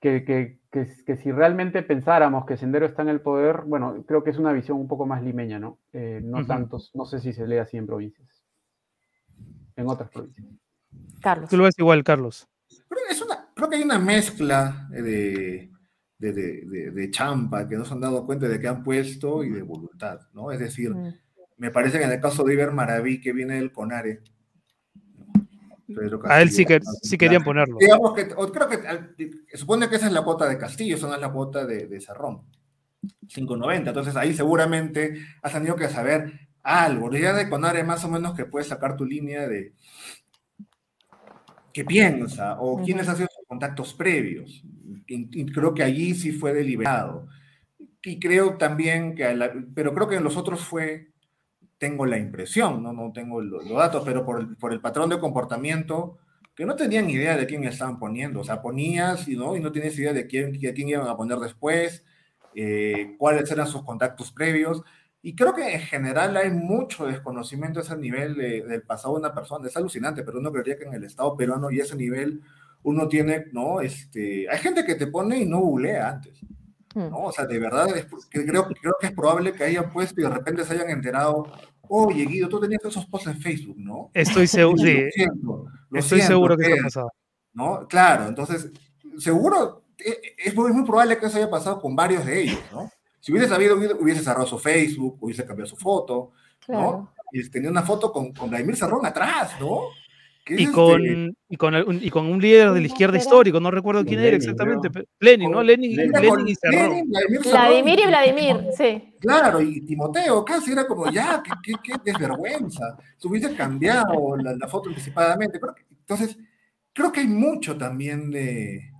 [0.00, 4.22] que, que que, que, si realmente pensáramos que Sendero está en el poder, bueno, creo
[4.22, 5.78] que es una visión un poco más limeña, ¿no?
[5.94, 6.46] Eh, no uh -huh.
[6.46, 8.44] tantos, no sé si se lee así en provincias,
[9.74, 10.46] en otras provincias.
[11.22, 11.48] Carlos.
[11.48, 12.46] Tú lo ves igual, Carlos.
[12.88, 15.70] Creo, es una, creo que hay una mezcla de,
[16.18, 19.50] de, de, de, champa que no se han dado cuenta de que han puesto y
[19.50, 20.52] de voluntad, ¿no?
[20.52, 21.20] Es decir, uh -huh.
[21.56, 24.20] me parece que en el caso de Iber Maraví, que viene del CONARE,
[25.86, 27.78] Pedro Castillo, a él sí, que, sí querían ponerlo.
[27.78, 31.20] Digamos que, creo que supone que esa es la cuota de Castillo, esa no es
[31.20, 32.42] la cuota de, de Cerrón.
[33.28, 33.88] 5.90.
[33.88, 37.10] Entonces ahí seguramente has tenido que saber algo.
[37.10, 39.72] La idea de Conare más o menos que puedes sacar tu línea de
[41.72, 44.64] qué piensa o quiénes han sido sus contactos previos.
[45.06, 47.28] Y, y, creo que allí sí fue deliberado.
[48.02, 51.12] Y creo también que, la, pero creo que en los otros fue
[51.78, 55.10] tengo la impresión, no, no tengo los, los datos, pero por el, por el, patrón
[55.10, 56.18] de comportamiento,
[56.54, 58.40] que no tenían idea de quién estaban poniendo.
[58.40, 61.16] O sea, ponías y no, y no tienes idea de quién, de quién iban a
[61.16, 62.04] poner después,
[62.54, 64.82] eh, cuáles eran sus contactos previos.
[65.22, 69.20] Y creo que en general hay mucho desconocimiento a ese nivel de, del pasado de
[69.20, 69.66] una persona.
[69.68, 72.42] Es alucinante, pero uno creería que en el Estado peruano y ese nivel
[72.84, 73.80] uno tiene, ¿no?
[73.80, 76.40] Este, hay gente que te pone y no googlea antes.
[76.96, 77.24] ¿No?
[77.24, 80.30] O sea, de verdad, es, creo, creo que es probable que hayan puesto y de
[80.30, 81.46] repente se hayan enterado,
[81.88, 84.10] oye, Guido, tú tenías esos posts en Facebook, ¿no?
[84.14, 85.02] Estoy seguro, sí.
[85.04, 87.12] Lo siento, lo Estoy siento, seguro que eso ha pasado.
[87.52, 87.86] ¿no?
[87.88, 88.70] Claro, entonces,
[89.18, 92.90] seguro, es muy, muy probable que eso haya pasado con varios de ellos, ¿no?
[93.20, 96.82] Si hubiese sabido, hubiese cerrado su Facebook, hubiese cambiado su foto, claro.
[96.82, 97.12] ¿no?
[97.32, 99.80] Y tenía una foto con, con Vladimir Cerrón atrás, ¿no?
[100.48, 101.34] Y con, este?
[101.48, 104.28] y, con el, y con un líder de la izquierda histórico, no recuerdo quién Lenin,
[104.28, 104.88] era exactamente.
[105.18, 105.62] Lenin, ¿no?
[105.62, 106.90] Lenin, Lenin, Lenin y Cerrón.
[106.90, 109.14] Lenin, Vladimir y Vladimir, sí.
[109.18, 112.96] Claro, y Timoteo casi era como, ya, qué, qué, qué desvergüenza.
[113.16, 115.58] Se hubiese cambiado la, la foto anticipadamente.
[115.90, 116.38] Entonces,
[116.92, 118.92] creo que hay mucho también de...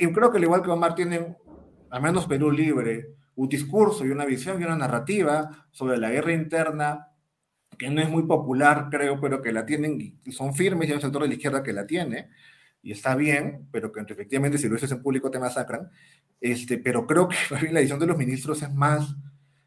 [0.00, 1.36] Y creo que al igual que Omar tienen,
[1.90, 6.32] al menos Perú Libre, un discurso y una visión y una narrativa sobre la guerra
[6.32, 7.08] interna
[7.78, 10.96] que no es muy popular, creo, pero que la tienen y son firmes y hay
[10.96, 12.30] un sector de la izquierda que la tiene,
[12.82, 15.90] y está bien, pero que efectivamente si lo dices en público te masacran,
[16.40, 17.36] este, pero creo que
[17.72, 19.16] la edición de los ministros es más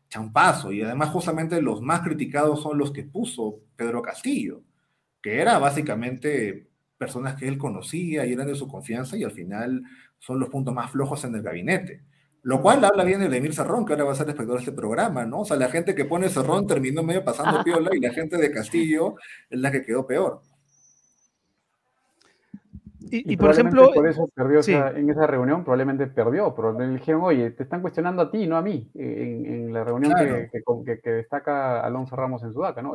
[0.09, 4.61] champazo, y además justamente los más criticados son los que puso Pedro Castillo,
[5.21, 9.83] que era básicamente personas que él conocía y eran de su confianza, y al final
[10.17, 12.03] son los puntos más flojos en el gabinete.
[12.41, 14.71] Lo cual habla bien de Emir Cerrón, que ahora va a ser espectador de este
[14.71, 15.41] programa, ¿no?
[15.41, 18.51] O sea, la gente que pone Cerrón terminó medio pasando piola y la gente de
[18.51, 19.15] Castillo
[19.49, 20.41] es la que quedó peor.
[23.11, 23.91] Y, y, y por ejemplo.
[23.93, 24.73] Por eso perdió sí.
[24.73, 28.47] esa, en esa reunión, probablemente perdió, pero le dijeron, oye, te están cuestionando a ti,
[28.47, 30.35] no a mí, en, en la reunión claro.
[30.51, 32.93] que, que, que, destaca Alonso Ramos en Sudaca, ¿no?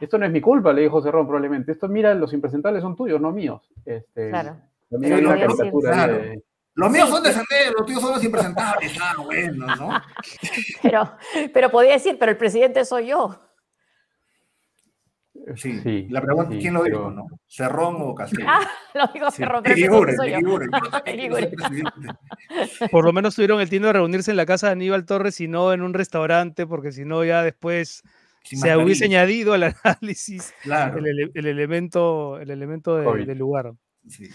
[0.00, 1.72] Esto no es mi culpa, le dijo Cerrón probablemente.
[1.72, 3.60] Esto, mira, los impresentables son tuyos, no míos.
[3.84, 4.56] Este, claro.
[4.88, 6.14] También hay una caricatura claro.
[6.14, 6.42] de,
[6.80, 8.92] los míos son de Sendero, los tuyos son los impresentables.
[9.00, 10.02] Ah, bueno, ¿no?
[10.82, 11.16] Pero,
[11.52, 13.38] pero podía decir, pero el presidente soy yo.
[15.56, 17.10] Sí, sí la pregunta sí, ¿quién lo dijo, pero...
[17.10, 17.26] no?
[17.46, 18.46] ¿Cerrón o Castillo?
[18.48, 20.66] Ah, lo dijo Cerrón, pero Ligure, soy Ligure,
[21.14, 21.50] Ligure.
[22.90, 25.48] Por lo menos tuvieron el tiempo de reunirse en la casa de Aníbal Torres y
[25.48, 28.02] no en un restaurante, porque si no ya después
[28.42, 30.98] Sin se hubiese añadido al análisis claro.
[30.98, 33.72] el, el, elemento, el elemento de, del lugar.
[34.08, 34.28] Sí.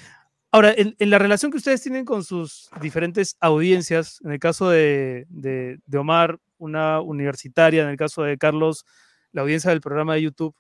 [0.55, 4.69] Ahora, en, en, la relación que ustedes tienen con sus diferentes audiencias, en el caso
[4.69, 8.85] de, de, de, Omar, una universitaria, en el caso de Carlos,
[9.33, 10.55] la audiencia del programa de YouTube,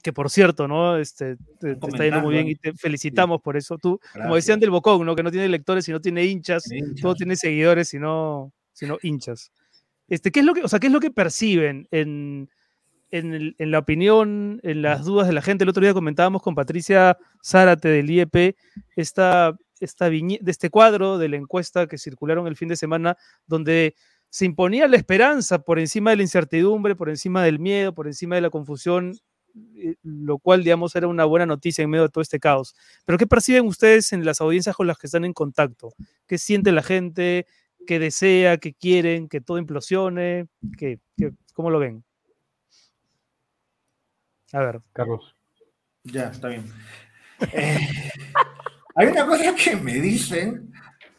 [0.00, 0.96] que por cierto, ¿no?
[0.96, 3.78] Este, te, te está yendo muy bien y te felicitamos por eso.
[3.78, 5.16] Tú, como decían del Bocón, ¿no?
[5.16, 7.02] Que no tiene lectores y no tiene hinchas, Tiene hinchas.
[7.02, 9.50] todo tiene seguidores no, sino hinchas.
[10.06, 12.48] Este, ¿qué es lo que, o sea, qué es lo que perciben en,
[13.10, 15.64] en, el- en la opinión, en las dudas de la gente?
[15.64, 18.56] El otro día comentábamos con Patricia Zárate del IEP
[18.96, 23.16] esta, esta viñe- de este cuadro de la encuesta que circularon el fin de semana,
[23.46, 23.94] donde
[24.28, 28.36] se imponía la esperanza por encima de la incertidumbre, por encima del miedo, por encima
[28.36, 29.12] de la confusión,
[29.76, 32.76] eh, lo cual, digamos, era una buena noticia en medio de todo este caos.
[33.04, 35.92] Pero ¿qué perciben ustedes en las audiencias con las que están en contacto?
[36.28, 37.46] ¿Qué siente la gente?
[37.86, 38.58] ¿Qué desea?
[38.58, 39.28] ¿Qué quieren?
[39.28, 40.46] ¿Que todo implosione?
[40.78, 42.04] ¿Qué, qué- cómo lo ven?
[44.52, 44.80] A ver.
[44.92, 45.34] Carlos.
[46.04, 46.64] Ya, está bien.
[47.52, 47.78] Eh,
[48.96, 50.72] hay una cosa que me dicen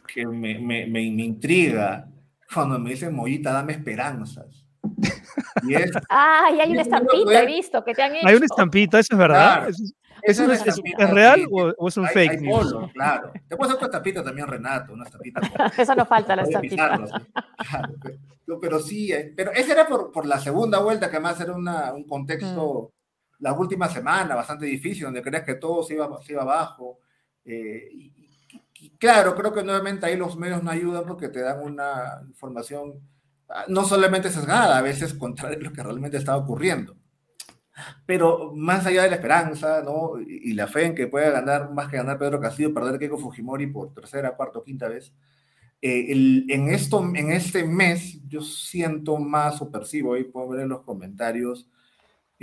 [0.06, 2.08] que me, me- me- me intriga
[2.52, 4.66] cuando me dicen, Mollita, dame esperanzas.
[5.62, 8.26] Y es, Ay, hay una estampita, he visto, que te han hecho.
[8.26, 9.54] Hay una estampita, ¿eso es verdad?
[9.58, 9.70] Claro.
[9.70, 9.82] ¿Eso,
[10.44, 12.72] es- esa eso es es, real o, o es un hay- fake hay news?
[12.72, 13.32] polo, claro.
[13.48, 15.40] Te puedo hacer tu estampita también, Renato, una estampita.
[15.78, 16.76] Eso no falta, la estampita.
[16.76, 17.06] Claro,
[18.46, 21.52] pero, pero sí, eh, pero ese era por, por la segunda vuelta, que además era
[21.54, 22.92] una- un contexto,
[23.42, 27.00] la última semana, bastante difícil, donde crees que todo se iba, se iba abajo.
[27.44, 28.12] eh, y-
[28.80, 33.00] y claro, creo que nuevamente ahí los medios no ayudan porque te dan una información
[33.48, 36.96] ah, no solamente sesgada, a veces contraria a lo que realmente estaba ocurriendo.
[38.06, 40.20] Pero más allá de la esperanza, ¿no?
[40.20, 43.18] Y, y la fe en que pueda ganar, más que ganar Pedro Castillo, perder Keiko
[43.18, 45.12] Fujimori por tercera, cuarta o quinta vez,
[45.82, 50.60] eh, el- en, esto, en este mes yo siento más o percibo, ahí puedo ver
[50.62, 51.68] en los comentarios,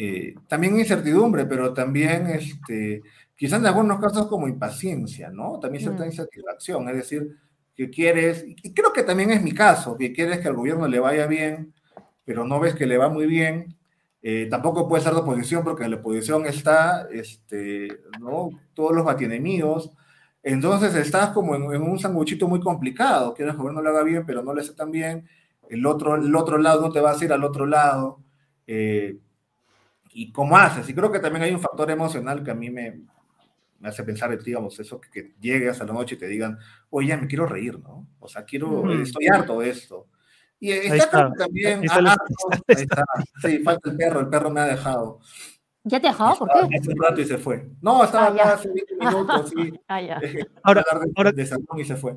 [0.02, 3.02] eh, también incertidumbre, pero también este,
[3.36, 5.60] quizás en algunos casos como impaciencia, ¿no?
[5.60, 6.08] También cierta Mm.
[6.08, 7.36] insatisfacción, es decir,
[7.76, 11.00] que quieres, y creo que también es mi caso, que quieres que al gobierno le
[11.00, 11.74] vaya bien,
[12.26, 13.76] pero no ves que le va muy bien.
[14.22, 17.88] Eh, tampoco puede ser de oposición porque en la oposición está, este,
[18.20, 18.50] ¿no?
[18.74, 19.92] Todos los batienemigos.
[20.44, 23.34] Entonces estás como en, en un sanguchito muy complicado.
[23.34, 25.28] Quieres que el gobierno le haga bien, pero no le hace tan bien.
[25.70, 28.20] El otro, el otro lado no te vas a ir al otro lado.
[28.68, 29.18] Eh,
[30.20, 30.90] ¿Y cómo haces?
[30.90, 33.02] Y creo que también hay un factor emocional que a mí me,
[33.80, 36.58] me hace pensar, digamos, eso, que, que llegues a la noche y te digan,
[36.90, 38.06] oye, me quiero reír, ¿no?
[38.20, 39.02] O sea, quiero, Mm.
[39.04, 40.08] estoy harto de esto.
[40.60, 41.32] Y está, está.
[41.38, 42.26] también, Ahí está la- harto,
[42.68, 43.04] ahí está.
[43.42, 45.20] Sí, falta el perro, el perro me ha dejado.
[45.86, 46.38] ¿Ya te ha dejado?
[46.40, 46.78] ¿Por qué?
[46.78, 47.70] Hace un rato y se fue.
[47.82, 48.44] No, estaba Ah, ya.
[48.44, 49.56] acá hace 20 minutos, sí.
[49.88, 50.20] Ah, ya.
[50.64, 52.12] Ahora- de, ahora- de salón y se fue.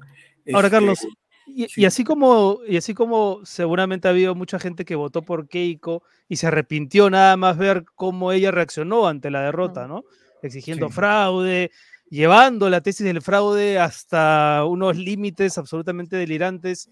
[0.53, 1.07] Ahora, Este, Carlos,
[1.47, 1.83] y, sí.
[1.83, 6.03] y así como, y así como seguramente ha habido mucha gente que votó por Keiko
[6.29, 9.87] y se arrepintió nada más ver cómo ella reaccionó ante la derrota.
[9.87, 10.05] ¿no?
[10.43, 10.95] Exigiendo Sí.
[10.95, 11.71] fraude,
[12.11, 16.91] llevando la tesis del fraude hasta unos límites absolutamente delirantes.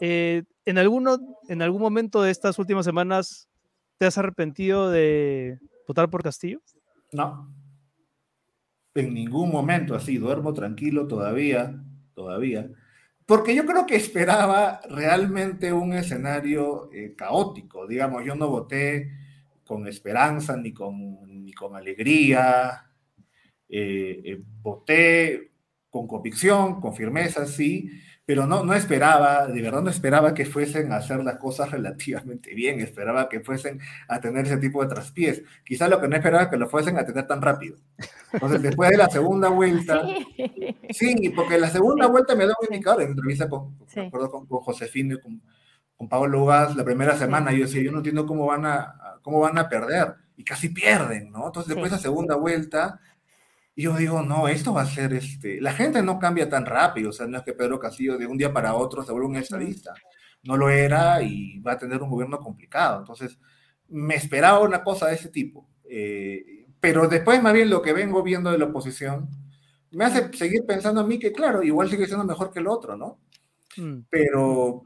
[0.00, 1.18] Eh, ¿en, alguno,
[1.48, 3.48] ¿En algún momento de estas últimas semanas
[3.98, 6.60] te has arrepentido de votar por Castillo?
[7.12, 7.48] No.
[8.94, 11.82] En ningún momento así, duermo tranquilo todavía,
[12.14, 12.68] todavía.
[13.32, 17.86] Porque yo creo que esperaba realmente un escenario eh, caótico.
[17.86, 19.10] Digamos, yo no voté
[19.64, 22.90] con esperanza ni con, ni con alegría.
[23.70, 25.50] Eh, eh, voté
[25.88, 27.88] con convicción, con firmeza, sí,
[28.24, 32.54] pero no, no esperaba, de verdad no esperaba que fuesen a hacer las cosas relativamente
[32.54, 35.42] bien, esperaba que fuesen a tener ese tipo de traspiés.
[35.64, 37.78] Quizás lo que no esperaba es que lo fuesen a tener tan rápido.
[38.32, 40.02] Entonces, después de la segunda vuelta,
[40.90, 41.14] Sí.
[41.16, 42.10] sí, porque la segunda Sí.
[42.12, 44.00] vuelta me da un indicador en entrevista con, Sí.
[44.00, 45.42] acuerdo con, con Josefino y con,
[45.96, 49.40] con Pablo Gas la primera semana, yo decía, yo no entiendo cómo van a, cómo
[49.40, 51.46] van a perder, y casi pierden, ¿no?
[51.46, 53.00] Entonces, después de la segunda vuelta,
[53.74, 57.10] y yo digo, no, esto va a ser, este, la gente no cambia tan rápido,
[57.10, 59.36] o sea, no es que Pedro Castillo de un día para otro se vuelva un
[59.36, 59.94] estadista,
[60.42, 63.38] no lo era y va a tener un gobierno complicado, entonces
[63.88, 68.22] me esperaba una cosa de ese tipo, eh, pero después más bien lo que vengo
[68.22, 69.28] viendo de la oposición
[69.92, 72.96] me hace seguir pensando a mí que claro, igual sigue siendo mejor que el otro,
[72.96, 73.20] ¿no?
[73.76, 74.00] Mm.
[74.10, 74.82] Pero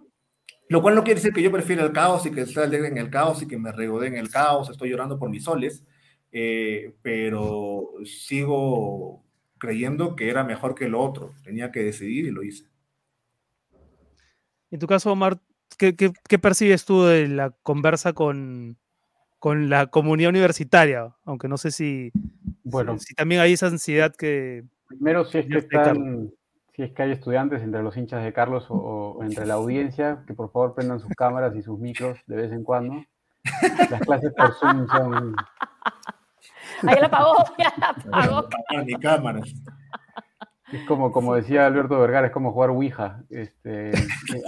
[0.68, 2.98] lo cual no quiere decir que yo prefiera el caos y que esté alegre en
[2.98, 5.84] el caos y que me regodee en el caos, estoy llorando por mis soles,
[6.38, 9.22] eh, pero sigo
[9.56, 12.66] creyendo que era mejor que el otro, tenía que decidir y lo hice.
[14.70, 15.38] En tu caso, Omar,
[15.78, 18.76] ¿qué, qué- qué percibes tú de la conversa con,
[19.38, 21.16] con la comunidad universitaria?
[21.24, 22.12] Aunque no sé si,
[22.64, 24.64] Bueno, si también hay esa ansiedad que...
[24.88, 26.32] primero si es que están,
[26.74, 30.22] si es que hay estudiantes entre los hinchas de Carlos o, o entre la audiencia,
[30.26, 33.02] que por favor prendan sus cámaras y sus micros de vez en cuando.
[33.90, 35.34] Las clases por Zoom son
[36.86, 38.48] Ahí la apagó, ya la apagó.
[38.68, 39.40] Ah, mi cámara.
[40.72, 43.22] Es como, como decía Alberto Vergara, es como jugar Ouija.
[43.30, 43.92] Este,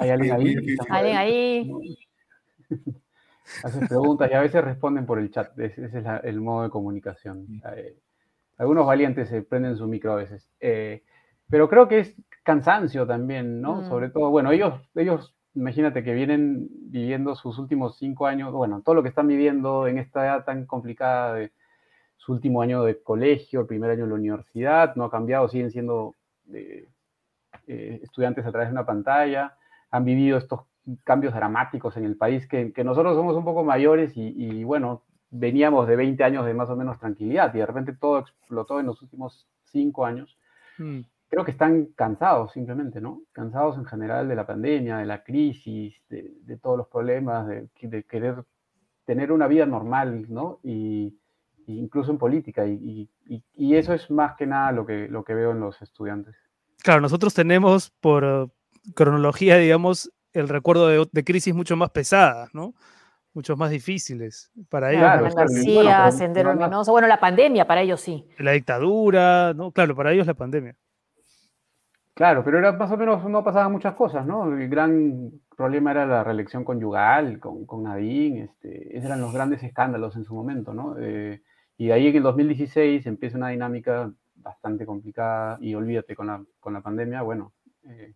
[0.00, 0.56] hay alguien ahí.
[0.88, 1.98] Alguien ahí.
[3.64, 5.56] haces preguntas y a veces responden por el chat.
[5.58, 7.46] Ese es el modo de comunicación.
[8.56, 10.50] Algunos valientes se prenden su micro a veces.
[10.60, 11.04] Eh,
[11.48, 13.82] pero creo que es cansancio también, ¿no?
[13.82, 13.88] Mm.
[13.88, 18.96] Sobre todo, bueno, ellos, ellos, imagínate que vienen viviendo sus últimos cinco años, bueno, todo
[18.96, 21.52] lo que están viviendo en esta edad tan complicada de
[22.18, 25.70] su último año de colegio, el primer año de la universidad, no ha cambiado, siguen
[25.70, 26.14] siendo
[26.52, 26.86] eh,
[27.66, 29.56] eh, estudiantes a través de una pantalla,
[29.90, 30.60] han vivido estos
[31.04, 35.02] cambios dramáticos en el país que, que nosotros somos un poco mayores y, y, bueno,
[35.30, 38.86] veníamos de 20 años de más o menos tranquilidad y de repente todo explotó en
[38.86, 40.38] los últimos cinco años.
[40.78, 41.00] Mm.
[41.28, 43.20] Creo que están cansados simplemente, ¿no?
[43.32, 47.68] Cansados en general de la pandemia, de la crisis, de, de todos los problemas, de,
[47.82, 48.44] de, querer
[49.04, 50.58] tener una vida normal, ¿no?
[50.62, 51.18] Y
[51.72, 52.66] incluso en política.
[52.66, 56.36] Y, y, eso es más que nada lo que, lo que veo en los estudiantes.
[56.82, 58.50] Claro, nosotros tenemos por
[58.94, 62.74] cronología, digamos, el recuerdo de, de, crisis mucho más pesadas, ¿no?
[63.34, 65.02] Muchos más difíciles para ellos.
[65.02, 68.26] Claro, García, bueno, Sendero Luminoso, bueno, la pandemia para ellos sí.
[68.38, 69.70] La dictadura, ¿no?
[69.72, 70.76] Claro, para ellos la pandemia.
[72.18, 74.52] Claro, pero era más o menos, no pasaban muchas cosas, ¿no?
[74.52, 79.62] El gran problema era la reelección conyugal con, con Nadine, este, esos eran los grandes
[79.62, 80.96] escándalos en su momento, ¿no?
[80.98, 81.42] Eh,
[81.78, 86.44] y de ahí en el 2016 empieza una dinámica bastante complicada y olvídate con la,
[86.58, 87.52] con la pandemia, bueno,
[87.88, 88.14] eh,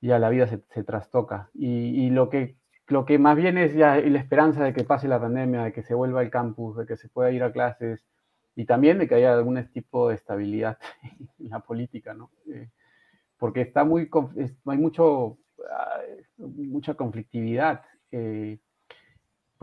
[0.00, 1.48] ya la vida se, se trastoca.
[1.54, 2.56] Y, lo, que,
[2.88, 5.84] lo que más bien es ya la esperanza de que pase la pandemia, de que
[5.84, 8.04] se vuelva al campus, de que se pueda ir a clases
[8.56, 10.78] y también de que haya algún tipo de estabilidad
[11.38, 12.30] en la política, ¿no?
[12.52, 12.68] Eh,
[13.38, 14.10] porque está muy,
[14.66, 15.38] hay mucho,
[16.38, 17.82] mucha conflictividad.
[18.10, 18.58] Eh,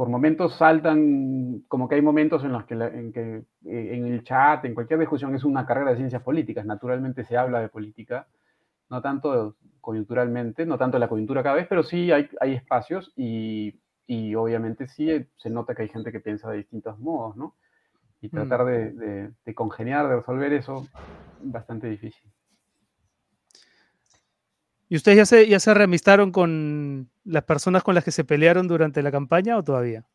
[0.01, 4.65] por momentos saltan, como que hay momentos en los que, en, que en el chat,
[4.65, 6.65] en cualquier discusión, es una carrera de ciencias políticas.
[6.65, 8.25] Naturalmente se habla de política,
[8.89, 13.79] no tanto coyunturalmente, no tanto la coyuntura cada vez, pero sí hay, hay espacios y,
[14.07, 17.53] y, obviamente sí se nota que hay gente que piensa de distintos modos, ¿no?
[18.21, 18.65] Y tratar mm.
[18.65, 20.87] de, de, de congeniar, de resolver eso,
[21.43, 22.27] bastante difícil.
[24.91, 28.67] ¿Y ustedes ya se, ya se reamistaron con las personas con las que se pelearon
[28.67, 30.05] durante la campaña o todavía?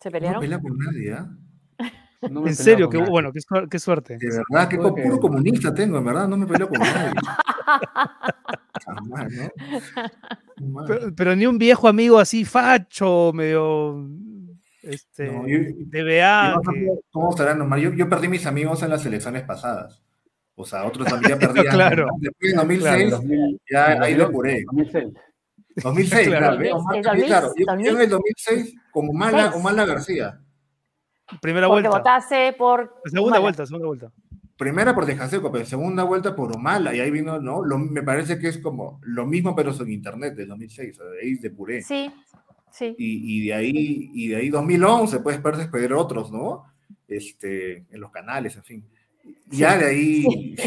[0.00, 0.38] ¿Se pelearon?
[0.38, 1.88] No pelea con nadie, ¿eh?
[2.28, 3.38] No en serio, qué, bueno, qué,
[3.70, 4.18] qué, suerte.
[4.18, 5.20] De verdad, qué puro que...
[5.20, 7.12] comunista tengo, en verdad, no me peleo con nadie.
[8.84, 10.84] Jamás, ¿no?
[10.84, 14.08] Pero, pero, ni un viejo amigo así facho, medio
[14.82, 16.54] este, no, yo, DBA.
[16.54, 16.88] Yo, que...
[17.12, 17.80] ¿Cómo estará normal?
[17.80, 20.02] Yo, yo perdí mis amigos en las elecciones pasadas.
[20.56, 21.66] O sea, otros también ya perdían.
[21.74, 22.08] claro.
[22.18, 24.64] Después en 2006, Claro, 2000, ya ahí lo curé.
[24.66, 25.04] 2006.
[25.76, 26.38] 2006, Claro.
[26.46, 26.58] claro.
[26.58, 26.72] ¿ves?
[26.72, 27.46] Omar- 2006, claro.
[27.56, 28.00] Yo, en 2006.
[28.04, 30.40] el 2006 con Humala, Humala García.
[31.42, 31.98] Primera Porque vuelta.
[31.98, 33.00] votase por.
[33.04, 33.40] Segunda Humala.
[33.40, 34.12] vuelta, segunda vuelta.
[34.56, 36.94] Primera por Tejaseco, pero segunda vuelta por Humala.
[36.94, 37.62] Y ahí vino, ¿no?
[37.62, 40.98] Lo- me parece que es como lo mismo, pero en internet del 2006.
[40.98, 41.82] o sea, de ahí depuré.
[41.82, 42.10] Sí,
[42.70, 42.94] sí.
[42.96, 46.64] Y, y de ahí, y de ahí 2011, pues, después despedir otros, ¿no?
[47.06, 48.88] Este, en los canales, en fin.
[49.50, 50.56] Ya de ahí.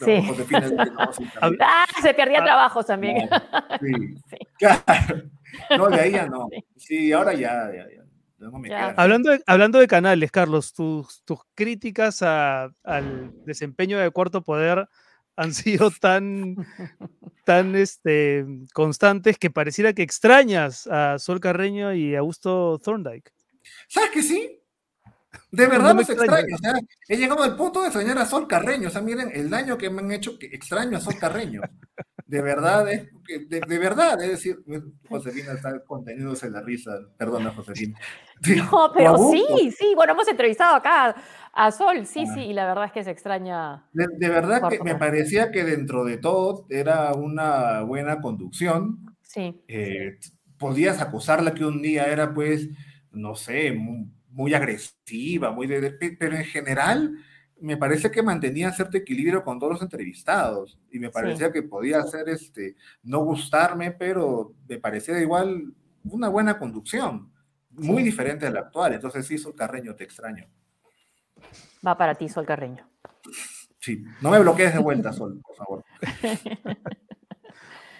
[0.00, 0.14] No, Sí.
[0.48, 1.10] Dice, no.
[1.60, 3.28] Ah, se perdía Ah, trabajos también.
[3.80, 3.92] Sí.
[4.30, 4.36] Sí.
[4.58, 5.22] Claro.
[5.76, 6.48] No, de ahí ya no.
[6.76, 8.02] Sí, ahora ya, ya, ya.
[8.38, 8.78] Ya no me Ya.
[8.92, 8.94] queda.
[9.02, 14.88] Hablando de, hablando de canales, Carlos, tus, tus críticas a- al desempeño de Cuarto Poder
[15.36, 16.56] han sido tan,
[17.44, 23.32] tan este, constantes que pareciera que extrañas a Sol Carreño y a Augusto Thorndike.
[23.88, 24.59] ¿Sabes que sí?
[25.52, 26.40] De No verdad me los extraña.
[26.40, 26.54] extraño.
[26.54, 26.74] O sea,
[27.08, 28.88] he llegado al punto de extrañar a Sol Carreño.
[28.88, 31.60] O sea, miren el daño que me han hecho que extraño a Sol Carreño.
[32.26, 33.08] De verdad, de,
[33.48, 34.60] de verdad, es decir,
[35.08, 36.92] Josefina está conteniéndose la risa.
[37.18, 37.98] Perdona, Josefina.
[38.42, 39.92] Sí, No, pero sí, sí.
[39.96, 41.14] Bueno, hemos entrevistado acá
[41.52, 42.34] a Sol, sí, Ah.
[42.34, 43.84] sí, y la verdad es que se extraña.
[43.92, 49.14] De, de verdad que me parecía que dentro de todo era una buena conducción.
[49.22, 50.18] Sí, eh,
[50.56, 52.68] podías acusarla que un día era, pues,
[53.10, 57.16] no sé, muy, muy agresiva, muy de, de- pe- pero en general
[57.60, 61.98] me parece que mantenía cierto equilibrio con todos los entrevistados y me parecía que podía
[62.00, 65.74] hacer, este, no gustarme, pero me parecía igual
[66.04, 67.30] una buena conducción,
[67.70, 68.04] muy Sí.
[68.04, 68.94] diferente a la actual.
[68.94, 70.46] Entonces, sí, Sol Carreño, te extraño.
[71.86, 72.88] va para ti, Sol Carreño.
[73.78, 75.84] Sí, no me bloquees de vuelta, Sol, por favor.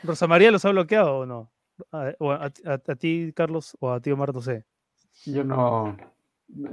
[0.02, 1.52] ¿Rosa María los ha bloqueado o no?
[1.92, 4.64] A, a- a- a ti, Carlos, o a ti, Omar, no sé.
[5.26, 5.96] Yo no.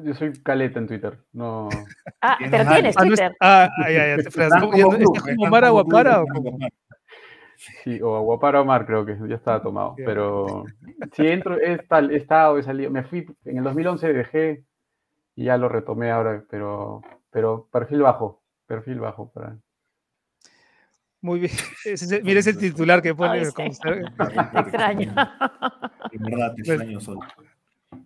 [0.03, 1.19] Yo soy caleta en Twitter.
[1.33, 1.69] No.
[2.21, 3.35] Ah, pero tienes Ah, es- Twitter.
[3.39, 4.29] ah, ah, ya, ya, te
[4.59, 6.57] ¿Cómo- como ya- club, ¿Estás como están Omar como Aguapara o como-
[7.83, 9.95] Sí, o Aguapara Omar creo que ya estaba tomado.
[9.95, 10.05] Bien.
[10.07, 10.63] Pero
[11.13, 12.91] sí, entro, he, tal- he estado, he salido.
[12.91, 14.63] Me fui, en el 2011 dejé
[15.35, 17.01] y ya lo retomé ahora, pero,
[17.31, 18.41] pero perfil bajo.
[18.67, 19.57] Perfil bajo para.
[21.21, 21.51] Muy bien.
[22.23, 23.39] Mire ese titular que pone.
[23.39, 23.53] Ay, sí.
[24.55, 25.13] extraño.
[26.11, 27.17] En verdad, te Pues- extraño Sol.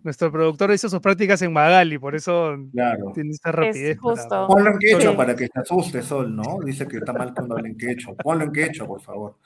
[0.04, 3.12] Nuestro productor hizo sus prácticas en Magali, por eso Claro.
[3.14, 3.96] tiene esta rapidez.
[3.96, 4.46] Es para- justo.
[4.46, 5.16] Ponlo en quechua Sí.
[5.16, 6.58] para que se asuste Sol, ¿no?
[6.64, 8.14] Dice que está mal cuando habla en quechua.
[8.14, 9.36] Ponlo en quechua, por favor.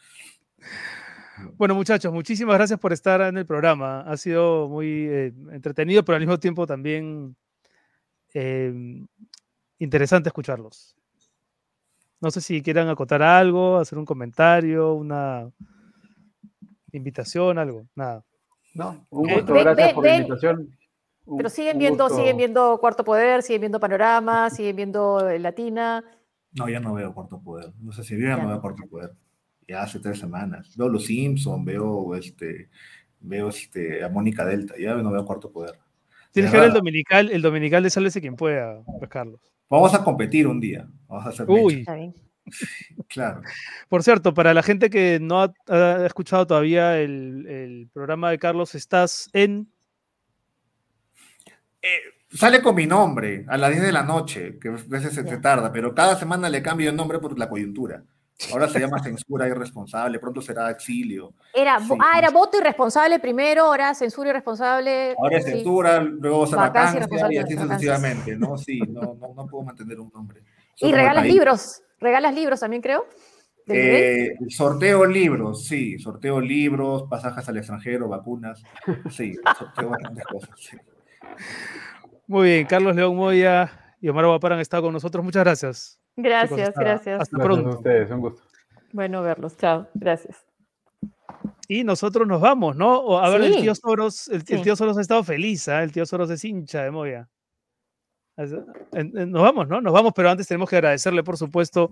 [1.56, 4.00] Bueno, muchachos, muchísimas gracias por estar en el programa.
[4.00, 7.36] Ha sido muy eh, entretenido, pero al mismo tiempo también
[8.34, 8.72] eh,
[9.78, 10.94] interesante escucharlos.
[12.20, 15.50] No sé si quieran acotar algo, hacer un comentario, una
[16.92, 17.86] invitación, algo.
[17.94, 18.22] Nada.
[18.76, 20.76] No, un gusto, gracias por la invitación.
[21.24, 22.18] Un- Pero siguen viendo, gusto.
[22.18, 26.04] siguen viendo Cuarto Poder, siguen viendo Panorama, siguen viendo eh, Latina.
[26.52, 27.72] No, ya no veo Cuarto Poder.
[27.80, 29.12] No sé si yo ya Ya no veo Cuarto Poder.
[29.66, 30.76] Ya hace tres semanas.
[30.76, 32.68] Veo Los Simpsons, veo este,
[33.20, 34.74] veo este, a Mónica Delta.
[34.78, 35.74] Ya no veo Cuarto Poder.
[36.32, 39.40] Tienes que ver el dominical, el dominical de Sálvese quien pueda, pues, Carlos.
[39.70, 40.86] Vamos a competir un día.
[41.08, 41.96] Vamos a hacer Uy, mecha.
[43.08, 43.42] Claro.
[43.88, 48.38] por cierto, para la gente que no ha, ha escuchado todavía el, el programa de
[48.38, 49.68] Carlos, estás en
[52.32, 55.72] Sale con mi nombre a las 10 de la noche, que a veces se, tarda,
[55.72, 58.02] pero cada semana le cambio el nombre por la coyuntura.
[58.52, 61.32] Ahora se llama censura irresponsable, pronto será exilio.
[61.54, 61.94] Era, Sí.
[61.98, 65.14] ah, era voto irresponsable primero, ahora censura irresponsable.
[65.16, 65.52] Ahora es sí.
[65.52, 68.58] censura, luego se Vacancia y así sucesivamente, ¿no?
[68.58, 70.42] Sí, no, no, no puedo mantener un nombre.
[70.78, 71.32] Y regalas país.
[71.32, 73.06] libros, regalas libros también creo.
[73.68, 78.62] Eh, sorteo libros, sí, sorteo libros, pasajes al extranjero, vacunas,
[79.10, 80.50] sí, sorteo bastantes cosas.
[80.56, 80.76] sí.
[82.28, 85.24] Muy bien, Carlos León Moya y Omar Guapar han estado con nosotros.
[85.24, 86.00] Muchas gracias.
[86.16, 87.20] Gracias, chicos, gracias.
[87.20, 87.70] hasta Gracias pronto.
[87.70, 88.42] a ustedes, un gusto.
[88.92, 90.44] Bueno verlos, chao, gracias.
[91.68, 92.98] Y nosotros nos vamos, ¿no?
[92.98, 95.82] O, a ver, el tío Soros, el, tío Soros ha estado feliz, ¿ah?
[95.82, 97.28] El tío Soros es hincha de Moya.
[98.36, 99.80] Nos vamos, ¿no?
[99.80, 101.90] Nos vamos, pero antes tenemos que agradecerle, por supuesto,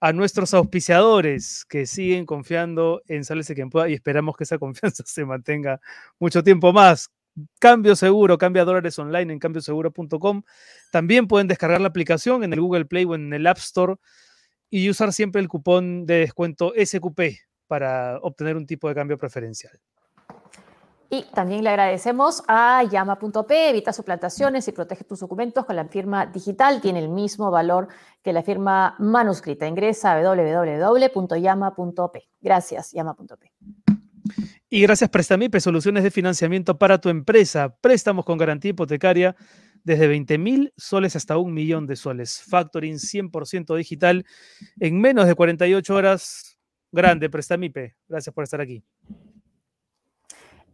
[0.00, 5.02] a nuestros auspiciadores que siguen confiando en Sálvese quien pueda y esperamos que esa confianza
[5.06, 5.80] se mantenga
[6.18, 7.10] mucho tiempo más.
[7.58, 10.42] Cambio seguro, cambia dólares online en cambioseguro.com.
[10.90, 13.96] También pueden descargar la aplicación en el Google Play o en el App Store
[14.68, 17.20] y usar siempre el cupón de descuento SQP
[17.66, 19.78] para obtener un tipo de cambio preferencial.
[21.12, 26.26] Y también le agradecemos a Llama.p, evita suplantaciones y protege tus documentos con la firma
[26.26, 26.80] digital.
[26.80, 27.88] Tiene el mismo valor
[28.22, 29.66] que la firma manuscrita.
[29.66, 32.28] Ingresa a www.llama.p.
[32.40, 33.52] Gracias, Llama.p.
[34.68, 37.74] Y gracias Prestamipe, soluciones de financiamiento para tu empresa.
[37.80, 39.34] Préstamos con garantía hipotecaria
[39.82, 42.40] desde 20 mil soles hasta un millón de soles.
[42.48, 44.24] Factoring 100% digital
[44.78, 46.56] en menos de 48 horas.
[46.92, 47.96] Grande, Prestamipe.
[48.08, 48.84] Gracias por estar aquí.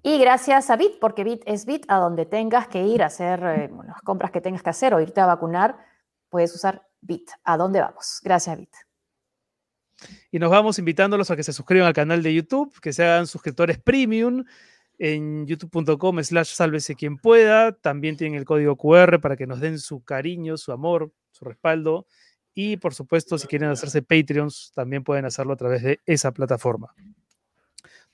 [0.02, 3.42] Y gracias a Bit, porque Bit es Bit, a donde tengas que ir a hacer
[3.44, 5.76] eh, las compras que tengas que hacer o irte a vacunar,
[6.28, 7.30] puedes usar Bit.
[7.44, 8.20] ¿A dónde vamos?
[8.22, 8.74] Gracias, Bit.
[10.30, 13.26] Y nos vamos invitándolos a que se suscriban al canal de YouTube, que se hagan
[13.26, 14.44] suscriptores premium
[14.98, 17.72] en youtube.com slash sálvese quien pueda.
[17.72, 22.06] También tienen el código QR para que nos den su cariño, su amor, su respaldo.
[22.54, 26.94] Y por supuesto, si quieren hacerse Patreons, también pueden hacerlo a través de esa plataforma.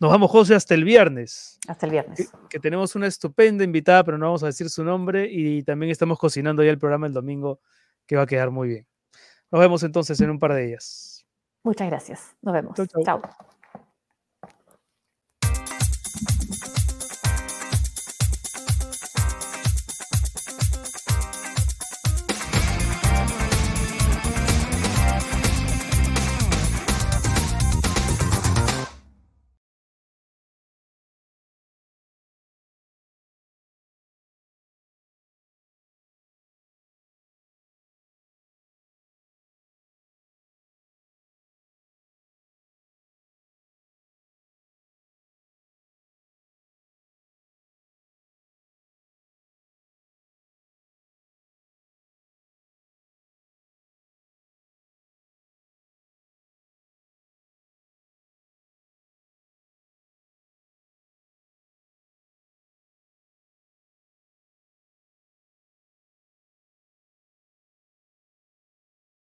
[0.01, 2.33] Nos vamos, José, hasta el viernes, Hasta el que, viernes.
[2.51, 5.29] que tenemos una estupenda invitada, pero no vamos a decir su nombre.
[5.31, 7.61] Y también estamos cocinando ya el programa el domingo,
[8.07, 8.87] que va a quedar muy bien.
[9.51, 11.25] Nos vemos entonces en un par de días.
[11.63, 12.37] Muchas gracias.
[12.43, 12.77] Nos vemos.
[13.05, 13.23] Chao.